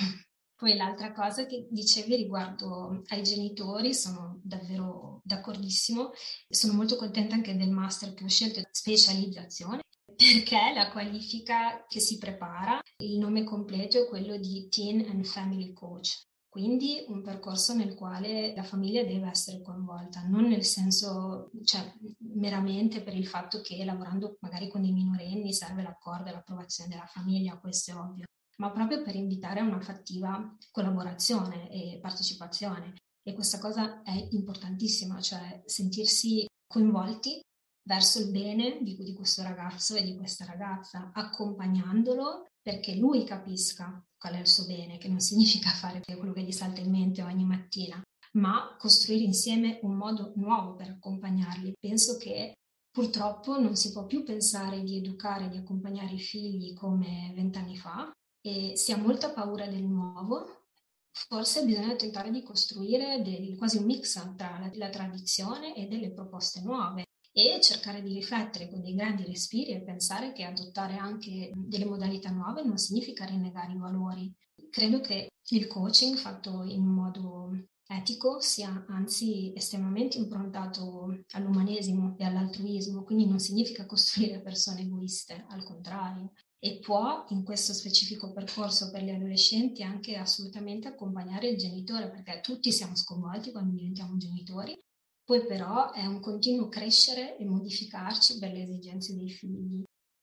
Poi 0.62 0.76
l'altra 0.76 1.10
cosa 1.10 1.44
che 1.44 1.66
dicevi 1.68 2.14
riguardo 2.14 3.02
ai 3.08 3.24
genitori, 3.24 3.92
sono 3.92 4.38
davvero 4.44 5.20
d'accordissimo, 5.24 6.12
sono 6.48 6.74
molto 6.74 6.94
contenta 6.94 7.34
anche 7.34 7.56
del 7.56 7.70
master 7.70 8.14
che 8.14 8.22
ho 8.22 8.28
scelto, 8.28 8.62
specializzazione, 8.70 9.82
perché 10.14 10.72
la 10.72 10.92
qualifica 10.92 11.84
che 11.88 11.98
si 11.98 12.16
prepara, 12.16 12.80
il 12.98 13.18
nome 13.18 13.42
completo 13.42 14.04
è 14.04 14.06
quello 14.06 14.36
di 14.36 14.68
Teen 14.68 15.04
and 15.10 15.24
Family 15.24 15.72
Coach. 15.72 16.28
Quindi 16.48 17.04
un 17.08 17.22
percorso 17.22 17.74
nel 17.74 17.96
quale 17.96 18.54
la 18.54 18.62
famiglia 18.62 19.02
deve 19.02 19.30
essere 19.30 19.62
coinvolta, 19.62 20.22
non 20.28 20.46
nel 20.46 20.64
senso, 20.64 21.50
cioè 21.64 21.92
meramente 22.18 23.02
per 23.02 23.16
il 23.16 23.26
fatto 23.26 23.62
che 23.62 23.84
lavorando 23.84 24.36
magari 24.38 24.68
con 24.68 24.82
dei 24.82 24.92
minorenni 24.92 25.52
serve 25.52 25.82
l'accordo 25.82 26.28
e 26.28 26.32
l'approvazione 26.32 26.88
della 26.88 27.06
famiglia, 27.06 27.58
questo 27.58 27.90
è 27.90 27.94
ovvio, 27.96 28.26
ma 28.56 28.70
proprio 28.70 29.02
per 29.02 29.14
invitare 29.14 29.60
a 29.60 29.64
una 29.64 29.80
fattiva 29.80 30.56
collaborazione 30.70 31.70
e 31.70 31.98
partecipazione. 32.00 32.94
E 33.22 33.34
questa 33.34 33.58
cosa 33.58 34.02
è 34.02 34.28
importantissima, 34.30 35.20
cioè 35.20 35.62
sentirsi 35.64 36.46
coinvolti 36.66 37.40
verso 37.84 38.20
il 38.20 38.30
bene 38.30 38.78
di, 38.82 38.96
di 38.96 39.14
questo 39.14 39.42
ragazzo 39.42 39.94
e 39.94 40.02
di 40.02 40.16
questa 40.16 40.44
ragazza, 40.44 41.10
accompagnandolo 41.12 42.46
perché 42.60 42.94
lui 42.94 43.24
capisca 43.24 44.02
qual 44.16 44.34
è 44.34 44.38
il 44.38 44.46
suo 44.46 44.66
bene, 44.66 44.98
che 44.98 45.08
non 45.08 45.20
significa 45.20 45.70
fare 45.74 46.00
quello 46.00 46.32
che 46.32 46.42
gli 46.42 46.52
salta 46.52 46.80
in 46.80 46.90
mente 46.90 47.22
ogni 47.22 47.44
mattina, 47.44 48.00
ma 48.32 48.76
costruire 48.78 49.24
insieme 49.24 49.78
un 49.82 49.94
modo 49.94 50.32
nuovo 50.36 50.74
per 50.74 50.90
accompagnarli. 50.90 51.74
Penso 51.78 52.16
che 52.16 52.54
purtroppo 52.90 53.58
non 53.58 53.74
si 53.74 53.90
può 53.90 54.06
più 54.06 54.22
pensare 54.22 54.82
di 54.82 54.96
educare, 54.96 55.48
di 55.48 55.56
accompagnare 55.56 56.14
i 56.14 56.20
figli 56.20 56.74
come 56.74 57.32
vent'anni 57.34 57.76
fa 57.76 58.10
e 58.42 58.76
si 58.76 58.92
ha 58.92 58.96
molta 58.96 59.30
paura 59.30 59.66
del 59.66 59.84
nuovo. 59.84 60.66
Forse 61.10 61.64
bisogna 61.64 61.94
tentare 61.94 62.30
di 62.30 62.42
costruire 62.42 63.22
del, 63.22 63.56
quasi 63.56 63.78
un 63.78 63.84
mix 63.84 64.14
tra 64.36 64.58
la, 64.58 64.70
la 64.74 64.90
tradizione 64.90 65.74
e 65.74 65.86
delle 65.86 66.10
proposte 66.10 66.60
nuove 66.60 67.04
e 67.32 67.60
cercare 67.62 68.02
di 68.02 68.12
riflettere 68.12 68.68
con 68.68 68.82
dei 68.82 68.94
grandi 68.94 69.24
respiri 69.24 69.72
e 69.72 69.82
pensare 69.82 70.32
che 70.32 70.44
adottare 70.44 70.96
anche 70.96 71.50
delle 71.54 71.86
modalità 71.86 72.30
nuove 72.30 72.62
non 72.62 72.76
significa 72.76 73.24
rinnegare 73.24 73.72
i 73.72 73.78
valori. 73.78 74.32
Credo 74.70 75.00
che 75.00 75.30
il 75.50 75.66
coaching 75.66 76.16
fatto 76.16 76.62
in 76.64 76.84
modo 76.84 77.52
etico, 77.86 78.40
sia 78.40 78.84
anzi 78.88 79.52
estremamente 79.54 80.16
improntato 80.16 81.24
all'umanesimo 81.32 82.16
e 82.18 82.24
all'altruismo, 82.24 83.02
quindi 83.02 83.26
non 83.26 83.38
significa 83.38 83.86
costruire 83.86 84.40
persone 84.40 84.80
egoiste, 84.80 85.44
al 85.48 85.62
contrario, 85.64 86.32
e 86.64 86.78
può 86.78 87.24
in 87.30 87.42
questo 87.42 87.72
specifico 87.72 88.32
percorso 88.32 88.92
per 88.92 89.02
gli 89.02 89.10
adolescenti 89.10 89.82
anche 89.82 90.14
assolutamente 90.14 90.86
accompagnare 90.86 91.48
il 91.48 91.58
genitore, 91.58 92.08
perché 92.08 92.40
tutti 92.40 92.70
siamo 92.70 92.94
sconvolti 92.94 93.50
quando 93.50 93.74
diventiamo 93.74 94.16
genitori, 94.16 94.78
poi 95.24 95.44
però 95.44 95.90
è 95.90 96.06
un 96.06 96.20
continuo 96.20 96.68
crescere 96.68 97.36
e 97.36 97.44
modificarci 97.44 98.38
per 98.38 98.52
le 98.52 98.62
esigenze 98.62 99.12
dei 99.16 99.28
figli 99.28 99.82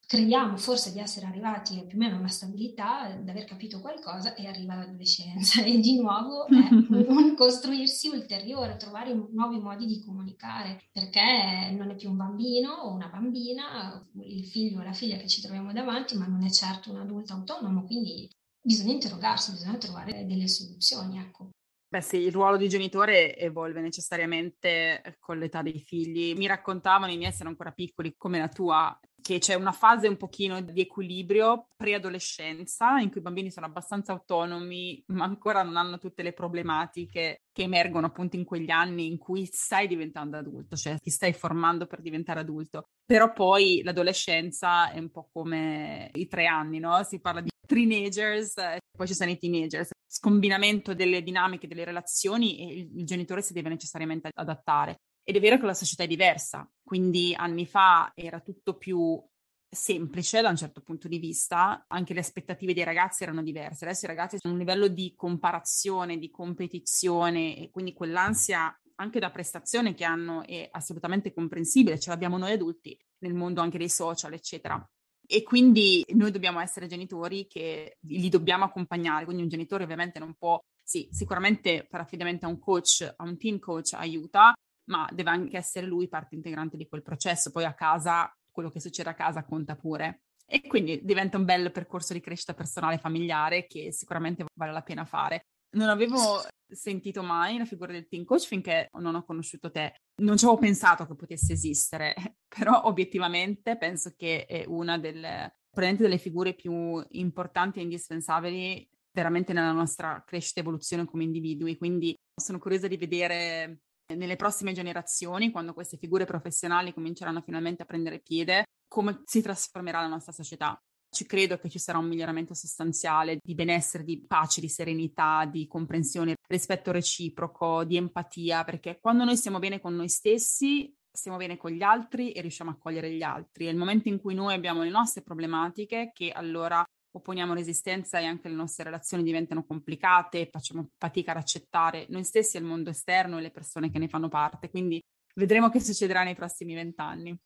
crediamo 0.09 0.57
forse 0.57 0.91
di 0.91 0.97
essere 0.97 1.27
arrivati 1.27 1.85
più 1.85 1.95
o 1.95 1.99
meno 1.99 2.15
a 2.15 2.19
una 2.19 2.29
stabilità, 2.29 3.11
di 3.11 3.29
aver 3.29 3.45
capito 3.45 3.79
qualcosa 3.79 4.33
e 4.33 4.47
arriva 4.47 4.73
l'adolescenza 4.73 5.61
e 5.63 5.79
di 5.79 6.01
nuovo 6.01 6.47
è 6.47 6.67
un 7.07 7.35
costruirsi 7.35 8.07
ulteriore, 8.07 8.77
trovare 8.77 9.13
nuovi 9.13 9.59
modi 9.59 9.85
di 9.85 10.03
comunicare 10.03 10.81
perché 10.91 11.69
non 11.77 11.91
è 11.91 11.95
più 11.95 12.09
un 12.09 12.17
bambino 12.17 12.71
o 12.71 12.91
una 12.91 13.07
bambina, 13.07 14.03
il 14.23 14.47
figlio 14.47 14.79
o 14.79 14.83
la 14.83 14.93
figlia 14.93 15.17
che 15.17 15.27
ci 15.27 15.41
troviamo 15.41 15.71
davanti, 15.73 16.17
ma 16.17 16.25
non 16.25 16.43
è 16.43 16.49
certo 16.49 16.89
un 16.89 16.97
adulto 16.97 17.33
autonomo, 17.33 17.83
quindi 17.83 18.27
bisogna 18.59 18.93
interrogarsi, 18.93 19.51
bisogna 19.51 19.77
trovare 19.77 20.25
delle 20.25 20.47
soluzioni, 20.47 21.19
ecco. 21.19 21.51
Beh 21.87 22.01
sì, 22.01 22.17
il 22.17 22.31
ruolo 22.31 22.57
di 22.57 22.67
genitore 22.67 23.37
evolve 23.37 23.79
necessariamente 23.79 25.01
eh, 25.03 25.17
con 25.19 25.37
l'età 25.37 25.61
dei 25.61 25.79
figli. 25.79 26.35
Mi 26.35 26.47
raccontavano 26.47 27.11
i 27.11 27.17
miei 27.17 27.29
essere 27.29 27.49
ancora 27.49 27.71
piccoli 27.71 28.15
come 28.15 28.37
la 28.37 28.47
tua, 28.47 28.99
che 29.21 29.39
c'è 29.39 29.53
una 29.53 29.71
fase 29.71 30.07
un 30.07 30.17
pochino 30.17 30.61
di 30.61 30.81
equilibrio 30.81 31.67
preadolescenza 31.75 32.99
in 32.99 33.09
cui 33.09 33.19
i 33.19 33.23
bambini 33.23 33.51
sono 33.51 33.65
abbastanza 33.65 34.11
autonomi, 34.11 35.03
ma 35.07 35.25
ancora 35.25 35.63
non 35.63 35.77
hanno 35.77 35.97
tutte 35.97 36.23
le 36.23 36.33
problematiche 36.33 37.43
che 37.51 37.63
emergono 37.63 38.07
appunto 38.07 38.35
in 38.35 38.45
quegli 38.45 38.71
anni 38.71 39.07
in 39.07 39.17
cui 39.17 39.45
stai 39.45 39.87
diventando 39.87 40.37
adulto, 40.37 40.75
cioè 40.75 40.97
ti 40.99 41.09
stai 41.09 41.33
formando 41.33 41.85
per 41.85 42.01
diventare 42.01 42.39
adulto. 42.39 42.89
Però 43.05 43.31
poi 43.33 43.81
l'adolescenza 43.83 44.91
è 44.91 44.99
un 44.99 45.09
po' 45.09 45.29
come 45.31 46.09
i 46.13 46.27
tre 46.27 46.45
anni, 46.45 46.79
no? 46.79 47.01
Si 47.03 47.19
parla 47.19 47.41
di 47.41 47.49
teenagers, 47.65 48.53
poi 48.97 49.07
ci 49.07 49.13
sono 49.13 49.29
i 49.29 49.37
teenagers, 49.37 49.91
scombinamento 50.07 50.93
delle 50.93 51.21
dinamiche, 51.21 51.67
delle 51.67 51.85
relazioni 51.85 52.59
e 52.59 52.73
il, 52.73 52.99
il 52.99 53.05
genitore 53.05 53.41
si 53.41 53.53
deve 53.53 53.69
necessariamente 53.69 54.29
adattare. 54.33 55.01
Ed 55.29 55.35
è 55.35 55.39
vero 55.39 55.59
che 55.59 55.67
la 55.67 55.75
società 55.75 56.01
è 56.01 56.07
diversa, 56.07 56.67
quindi 56.81 57.35
anni 57.37 57.67
fa 57.67 58.13
era 58.15 58.39
tutto 58.39 58.77
più 58.77 59.23
semplice 59.69 60.41
da 60.41 60.49
un 60.49 60.55
certo 60.55 60.81
punto 60.81 61.07
di 61.07 61.19
vista, 61.19 61.85
anche 61.87 62.15
le 62.15 62.21
aspettative 62.21 62.73
dei 62.73 62.83
ragazzi 62.83 63.21
erano 63.21 63.43
diverse. 63.43 63.85
Adesso 63.85 64.05
i 64.05 64.07
ragazzi 64.07 64.37
a 64.41 64.49
un 64.49 64.57
livello 64.57 64.87
di 64.87 65.13
comparazione, 65.15 66.17
di 66.17 66.31
competizione 66.31 67.55
e 67.55 67.69
quindi 67.69 67.93
quell'ansia 67.93 68.75
anche 68.95 69.19
da 69.19 69.29
prestazione 69.29 69.93
che 69.93 70.03
hanno 70.03 70.43
è 70.47 70.67
assolutamente 70.71 71.31
comprensibile, 71.31 71.99
ce 71.99 72.09
l'abbiamo 72.09 72.39
noi 72.39 72.53
adulti 72.53 72.97
nel 73.19 73.35
mondo 73.35 73.61
anche 73.61 73.77
dei 73.77 73.87
social, 73.87 74.33
eccetera. 74.33 74.83
E 75.27 75.43
quindi 75.43 76.03
noi 76.15 76.31
dobbiamo 76.31 76.59
essere 76.59 76.87
genitori 76.87 77.45
che 77.45 77.97
li 78.07 78.29
dobbiamo 78.29 78.63
accompagnare, 78.63 79.25
quindi 79.25 79.43
un 79.43 79.49
genitore 79.49 79.83
ovviamente 79.83 80.17
non 80.17 80.33
può, 80.33 80.59
sì, 80.81 81.07
sicuramente 81.11 81.85
fare 81.87 82.01
affidamento 82.01 82.47
a 82.47 82.49
un 82.49 82.57
coach, 82.57 83.13
a 83.15 83.23
un 83.23 83.37
team 83.37 83.59
coach 83.59 83.93
aiuta, 83.93 84.55
ma 84.89 85.07
deve 85.11 85.29
anche 85.29 85.57
essere 85.57 85.85
lui 85.85 86.07
parte 86.07 86.35
integrante 86.35 86.77
di 86.77 86.87
quel 86.87 87.01
processo, 87.01 87.51
poi 87.51 87.65
a 87.65 87.73
casa 87.73 88.31
quello 88.51 88.69
che 88.69 88.79
succede 88.79 89.09
a 89.09 89.15
casa 89.15 89.45
conta 89.45 89.75
pure. 89.75 90.23
E 90.45 90.61
quindi 90.67 90.99
diventa 91.03 91.37
un 91.37 91.45
bel 91.45 91.71
percorso 91.71 92.13
di 92.13 92.19
crescita 92.19 92.55
personale 92.55 92.95
e 92.95 92.99
familiare 92.99 93.67
che 93.67 93.91
sicuramente 93.91 94.45
vale 94.55 94.71
la 94.71 94.81
pena 94.81 95.05
fare. 95.05 95.45
Non 95.75 95.89
avevo 95.89 96.43
sentito 96.67 97.21
mai 97.21 97.57
la 97.57 97.65
figura 97.65 97.91
del 97.91 98.07
team 98.07 98.23
coach 98.23 98.47
finché 98.47 98.89
non 98.93 99.13
ho 99.13 99.23
conosciuto 99.23 99.69
te. 99.69 100.01
Non 100.21 100.37
ci 100.37 100.45
avevo 100.45 100.59
pensato 100.59 101.05
che 101.05 101.15
potesse 101.15 101.53
esistere, 101.53 102.15
però 102.47 102.81
obiettivamente 102.85 103.77
penso 103.77 104.13
che 104.17 104.45
è 104.45 104.65
una 104.65 104.97
delle, 104.97 105.57
delle 105.71 106.17
figure 106.17 106.55
più 106.55 107.03
importanti 107.09 107.77
e 107.77 107.83
indispensabili 107.83 108.89
veramente 109.11 109.53
nella 109.53 109.71
nostra 109.71 110.23
crescita 110.25 110.59
e 110.59 110.63
evoluzione 110.63 111.05
come 111.05 111.23
individui. 111.23 111.77
Quindi 111.77 112.17
sono 112.35 112.57
curiosa 112.57 112.87
di 112.87 112.97
vedere 112.97 113.81
nelle 114.15 114.35
prossime 114.35 114.73
generazioni, 114.73 115.51
quando 115.51 115.73
queste 115.73 115.97
figure 115.97 116.25
professionali 116.25 116.93
cominceranno 116.93 117.41
finalmente 117.41 117.83
a 117.83 117.85
prendere 117.85 118.19
piede, 118.19 118.65
come 118.87 119.21
si 119.25 119.41
trasformerà 119.41 120.01
la 120.01 120.07
nostra 120.07 120.31
società. 120.31 120.79
Ci 121.11 121.25
credo 121.25 121.57
che 121.57 121.69
ci 121.69 121.79
sarà 121.79 121.97
un 121.97 122.07
miglioramento 122.07 122.53
sostanziale 122.53 123.39
di 123.41 123.55
benessere, 123.55 124.03
di 124.03 124.23
pace, 124.25 124.61
di 124.61 124.69
serenità, 124.69 125.45
di 125.45 125.67
comprensione, 125.67 126.35
rispetto 126.47 126.91
reciproco, 126.91 127.83
di 127.83 127.97
empatia, 127.97 128.63
perché 128.63 128.99
quando 128.99 129.23
noi 129.23 129.35
stiamo 129.35 129.57
bene 129.57 129.79
con 129.79 129.95
noi 129.95 130.09
stessi, 130.09 130.93
stiamo 131.11 131.37
bene 131.37 131.57
con 131.57 131.71
gli 131.71 131.81
altri 131.81 132.31
e 132.31 132.41
riusciamo 132.41 132.69
a 132.69 132.77
cogliere 132.77 133.11
gli 133.11 133.23
altri. 133.23 133.65
È 133.65 133.69
il 133.69 133.77
momento 133.77 134.07
in 134.07 134.19
cui 134.19 134.35
noi 134.35 134.53
abbiamo 134.53 134.83
le 134.83 134.89
nostre 134.89 135.23
problematiche 135.23 136.11
che 136.13 136.31
allora 136.31 136.83
opponiamo 137.11 137.53
resistenza 137.53 138.19
e 138.19 138.25
anche 138.25 138.49
le 138.49 138.55
nostre 138.55 138.83
relazioni 138.83 139.23
diventano 139.23 139.65
complicate, 139.65 140.49
facciamo 140.51 140.89
fatica 140.97 141.31
ad 141.31 141.37
accettare 141.37 142.05
noi 142.09 142.23
stessi 142.23 142.57
e 142.57 142.59
il 142.59 142.65
mondo 142.65 142.89
esterno 142.89 143.37
e 143.37 143.41
le 143.41 143.51
persone 143.51 143.89
che 143.89 143.99
ne 143.99 144.07
fanno 144.07 144.29
parte. 144.29 144.69
Quindi 144.69 145.01
vedremo 145.35 145.69
che 145.69 145.79
succederà 145.79 146.23
nei 146.23 146.35
prossimi 146.35 146.73
vent'anni. 146.73 147.37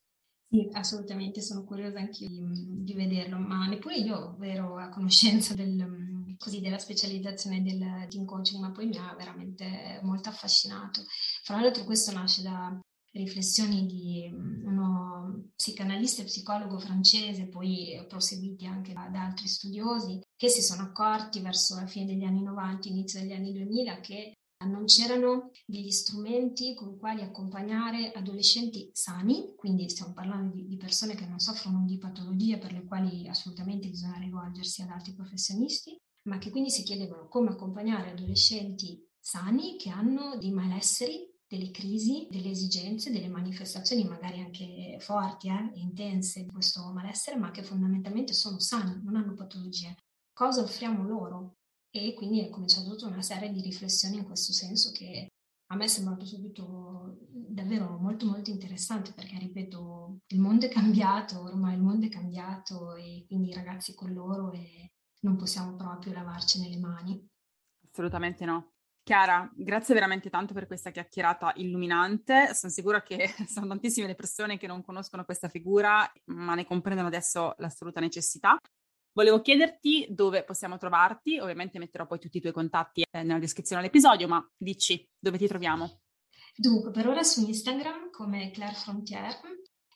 Sì, 0.54 0.69
assolutamente, 0.73 1.41
sono 1.41 1.63
curiosa 1.63 1.97
anche 1.97 2.28
di, 2.28 2.39
di, 2.84 2.93
vederlo, 2.93 3.39
ma 3.39 3.65
neppure 3.65 3.95
io 3.95 4.38
ero 4.39 4.78
a 4.78 4.89
conoscenza 4.89 5.56
del, 5.56 6.36
così, 6.38 6.62
della 6.62 6.78
specializzazione 6.78 7.63
del 7.63 8.08
team 8.08 8.23
coaching, 8.26 8.62
ma 8.62 8.71
poi 8.71 8.86
mi 8.86 8.97
ha 8.97 9.15
veramente 9.17 9.99
molto 10.04 10.30
affascinato. 10.30 11.06
Fra 11.41 11.60
l'altro 11.60 11.84
questo 11.86 12.12
nasce 12.12 12.43
da 12.43 12.80
riflessioni 13.13 13.86
di 13.86 14.30
uno 14.32 15.52
psicanalista 15.56 16.21
e 16.21 16.26
psicologo 16.26 16.80
francese, 16.80 17.47
poi 17.47 18.04
proseguiti 18.08 18.65
anche 18.65 18.93
da, 18.93 19.08
da 19.12 19.26
altri 19.26 19.47
studiosi, 19.47 20.21
che 20.36 20.49
si 20.49 20.62
sono 20.62 20.84
accorti 20.84 21.39
verso 21.39 21.76
la 21.76 21.88
fine 21.88 22.06
degli 22.06 22.23
anni 22.23 22.41
90, 22.41 22.89
inizio 22.89 23.19
degli 23.19 23.34
anni 23.34 23.54
2000, 23.54 23.99
che 23.99 24.34
non 24.65 24.86
c'erano 24.86 25.52
degli 25.65 25.91
strumenti 25.91 26.73
con 26.73 26.89
i 26.93 26.97
quali 26.97 27.21
accompagnare 27.21 28.12
adolescenti 28.12 28.89
sani, 28.93 29.54
quindi 29.56 29.89
stiamo 29.89 30.13
parlando 30.13 30.56
di, 30.56 30.67
di, 30.67 30.78
persone 30.78 31.15
che 31.15 31.26
non 31.26 31.39
soffrono 31.39 31.84
di 31.86 31.97
patologie 31.97 32.58
per 32.58 32.71
le 32.71 32.86
quali 32.86 33.28
assolutamente 33.28 33.89
bisogna 33.89 34.17
rivolgersi 34.19 34.82
ad 34.82 34.89
altri 34.89 35.13
professionisti, 35.13 35.97
ma 36.30 36.38
che 36.38 36.49
quindi 36.49 36.69
si 36.69 36.84
chiedevano 36.84 37.28
come 37.28 37.49
accompagnare 37.49 38.12
adolescenti 38.12 39.06
sani 39.19 39.78
che 39.78 39.89
hanno 39.89 40.38
dei 40.38 40.52
malesseri, 40.52 41.32
delle 41.47 41.71
crisi, 41.71 42.27
delle 42.29 42.49
esigenze, 42.49 43.12
delle 43.12 43.29
manifestazioni 43.29 44.06
magari 44.06 44.39
anche 44.39 44.97
forti 44.99 45.49
eh, 45.49 45.71
e 45.75 45.79
intense 45.79 46.43
di 46.43 46.51
questo 46.51 46.91
malessere, 46.91 47.38
ma 47.38 47.51
che 47.51 47.63
fondamentalmente 47.63 48.34
sono 48.34 48.60
sani, 48.60 49.01
non 49.03 49.15
hanno 49.15 49.34
patologie. 49.34 49.95
Cosa 50.34 50.62
offriamo 50.62 51.03
loro? 51.03 51.58
e 51.95 52.15
quindi 52.15 52.41
è 52.41 52.49
cominciata 52.49 52.89
tutta 52.89 53.06
una 53.06 53.21
serie 53.21 53.51
di 53.51 53.62
riflessioni 53.62 54.17
in 54.17 54.25
questo 54.25 54.51
senso 54.51 54.91
che 54.91 55.27
a 55.67 55.75
me 55.75 55.84
è 55.84 55.88
sembrato 55.88 56.25
subito 56.25 57.19
davvero 57.29 57.99
molto 57.99 58.25
molto 58.25 58.49
interessante 58.49 59.13
perché 59.13 59.38
ripeto 59.38 60.17
il 60.25 60.39
mondo 60.39 60.65
è 60.65 60.69
cambiato 60.69 61.41
ormai 61.41 61.75
il 61.75 61.84
mondo 61.84 62.08
è 62.08 62.10
cambiato 62.10 62.95
e 62.95 63.25
quindi 63.27 63.49
i 63.49 63.53
ragazzi 63.53 63.93
con 63.93 64.12
loro 64.12 64.51
e 64.53 64.93
non 65.19 65.36
possiamo 65.36 65.75
proprio 65.75 66.13
lavarcene 66.13 66.67
le 66.67 66.79
mani 66.79 67.27
assolutamente 67.91 68.43
no 68.43 68.72
Chiara, 69.03 69.51
grazie 69.53 69.93
veramente 69.93 70.29
tanto 70.29 70.53
per 70.53 70.65
questa 70.65 70.89
chiacchierata 70.89 71.51
illuminante. 71.57 72.53
Sono 72.53 72.71
sicura 72.71 73.03
che 73.03 73.27
sono 73.47 73.67
tantissime 73.67 74.07
le 74.07 74.15
persone 74.15 74.57
che 74.57 74.65
non 74.65 74.81
conoscono 74.81 75.25
questa 75.25 75.49
figura, 75.49 76.09
ma 76.27 76.55
ne 76.55 76.65
comprendono 76.65 77.09
adesso 77.09 77.53
l'assoluta 77.57 77.99
necessità. 77.99 78.57
Volevo 79.11 79.41
chiederti 79.41 80.07
dove 80.09 80.45
possiamo 80.45 80.77
trovarti, 80.77 81.37
ovviamente 81.37 81.79
metterò 81.79 82.07
poi 82.07 82.17
tutti 82.17 82.37
i 82.37 82.41
tuoi 82.41 82.53
contatti 82.53 83.01
eh, 83.01 83.23
nella 83.23 83.39
descrizione 83.39 83.81
dell'episodio, 83.81 84.27
ma 84.29 84.49
dici 84.57 85.05
dove 85.19 85.37
ti 85.37 85.47
troviamo? 85.47 85.99
Dunque, 86.55 86.91
per 86.91 87.07
ora 87.07 87.23
su 87.23 87.45
Instagram 87.45 88.09
come 88.09 88.51
Claire 88.51 88.75
Frontier, 88.75 89.37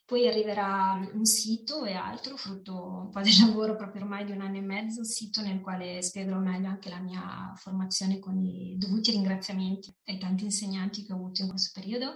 poi 0.08 0.26
arriverà 0.26 1.06
un 1.14 1.26
sito 1.26 1.84
e 1.84 1.92
altro, 1.92 2.38
frutto 2.38 2.74
un 3.04 3.10
po' 3.10 3.20
del 3.20 3.34
lavoro 3.46 3.76
proprio 3.76 4.04
ormai 4.04 4.24
di 4.24 4.32
un 4.32 4.40
anno 4.40 4.56
e 4.56 4.62
mezzo, 4.62 5.00
un 5.00 5.06
sito 5.06 5.42
nel 5.42 5.60
quale 5.60 6.02
spiegherò 6.02 6.40
meglio 6.40 6.70
anche 6.70 6.88
la 6.90 7.00
mia 7.00 7.54
formazione 7.58 8.18
con 8.18 8.42
i 8.42 8.78
dovuti 8.78 9.12
ringraziamenti 9.12 9.94
ai 10.06 10.18
tanti 10.18 10.46
insegnanti 10.46 11.04
che 11.04 11.12
ho 11.12 11.18
avuto 11.18 11.42
in 11.42 11.50
questo 11.50 11.78
periodo. 11.78 12.14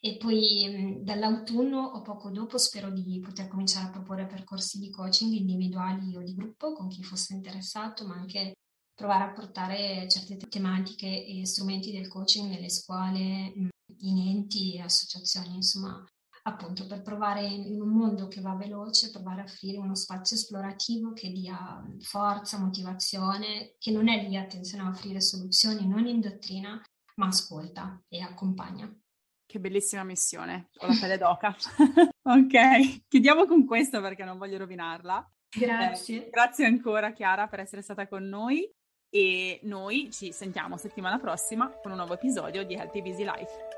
E 0.00 0.16
poi 0.16 0.98
dall'autunno 1.00 1.78
o 1.78 2.02
poco 2.02 2.30
dopo 2.30 2.58
spero 2.58 2.90
di 2.90 3.20
poter 3.20 3.46
cominciare 3.46 3.86
a 3.86 3.90
proporre 3.90 4.26
percorsi 4.26 4.80
di 4.80 4.90
coaching 4.90 5.32
individuali 5.32 6.16
o 6.16 6.22
di 6.22 6.34
gruppo 6.34 6.72
con 6.72 6.88
chi 6.88 7.04
fosse 7.04 7.34
interessato, 7.34 8.04
ma 8.04 8.14
anche 8.14 8.54
provare 8.94 9.24
a 9.24 9.32
portare 9.32 10.08
certe 10.08 10.36
tematiche 10.36 11.24
e 11.24 11.46
strumenti 11.46 11.92
del 11.92 12.08
coaching 12.08 12.48
nelle 12.50 12.68
scuole, 12.68 13.52
in 14.00 14.18
enti 14.28 14.74
e 14.74 14.80
associazioni, 14.80 15.54
insomma, 15.54 16.04
appunto 16.42 16.86
per 16.86 17.02
provare 17.02 17.44
in 17.44 17.80
un 17.80 17.88
mondo 17.88 18.28
che 18.28 18.40
va 18.40 18.54
veloce, 18.54 19.10
provare 19.10 19.42
a 19.42 19.44
offrire 19.44 19.78
uno 19.78 19.94
spazio 19.94 20.36
esplorativo 20.36 21.12
che 21.12 21.30
dia 21.30 21.82
forza, 22.00 22.58
motivazione, 22.58 23.74
che 23.78 23.90
non 23.90 24.08
è 24.08 24.26
lì, 24.26 24.36
attenzione, 24.36 24.84
a 24.84 24.88
offrire 24.88 25.20
soluzioni, 25.20 25.86
non 25.86 26.06
in 26.06 26.20
dottrina, 26.20 26.80
ma 27.16 27.26
ascolta 27.26 28.02
e 28.08 28.20
accompagna. 28.20 28.92
Che 29.46 29.60
bellissima 29.60 30.04
missione, 30.04 30.68
ho 30.78 30.86
la 30.86 30.96
pelle 31.00 31.16
d'oca. 31.16 31.56
ok, 32.22 33.06
chiudiamo 33.08 33.46
con 33.46 33.64
questo 33.64 34.00
perché 34.00 34.24
non 34.24 34.38
voglio 34.38 34.58
rovinarla. 34.58 35.26
Grazie. 35.48 36.26
Eh, 36.26 36.30
grazie 36.30 36.66
ancora 36.66 37.12
Chiara 37.12 37.46
per 37.48 37.60
essere 37.60 37.80
stata 37.80 38.06
con 38.06 38.28
noi 38.28 38.70
e 39.10 39.60
noi 39.62 40.10
ci 40.12 40.32
sentiamo 40.32 40.76
settimana 40.76 41.18
prossima 41.18 41.70
con 41.70 41.92
un 41.92 41.96
nuovo 41.96 42.14
episodio 42.14 42.64
di 42.64 42.74
Healthy 42.74 43.00
Busy 43.00 43.24
Life. 43.24 43.77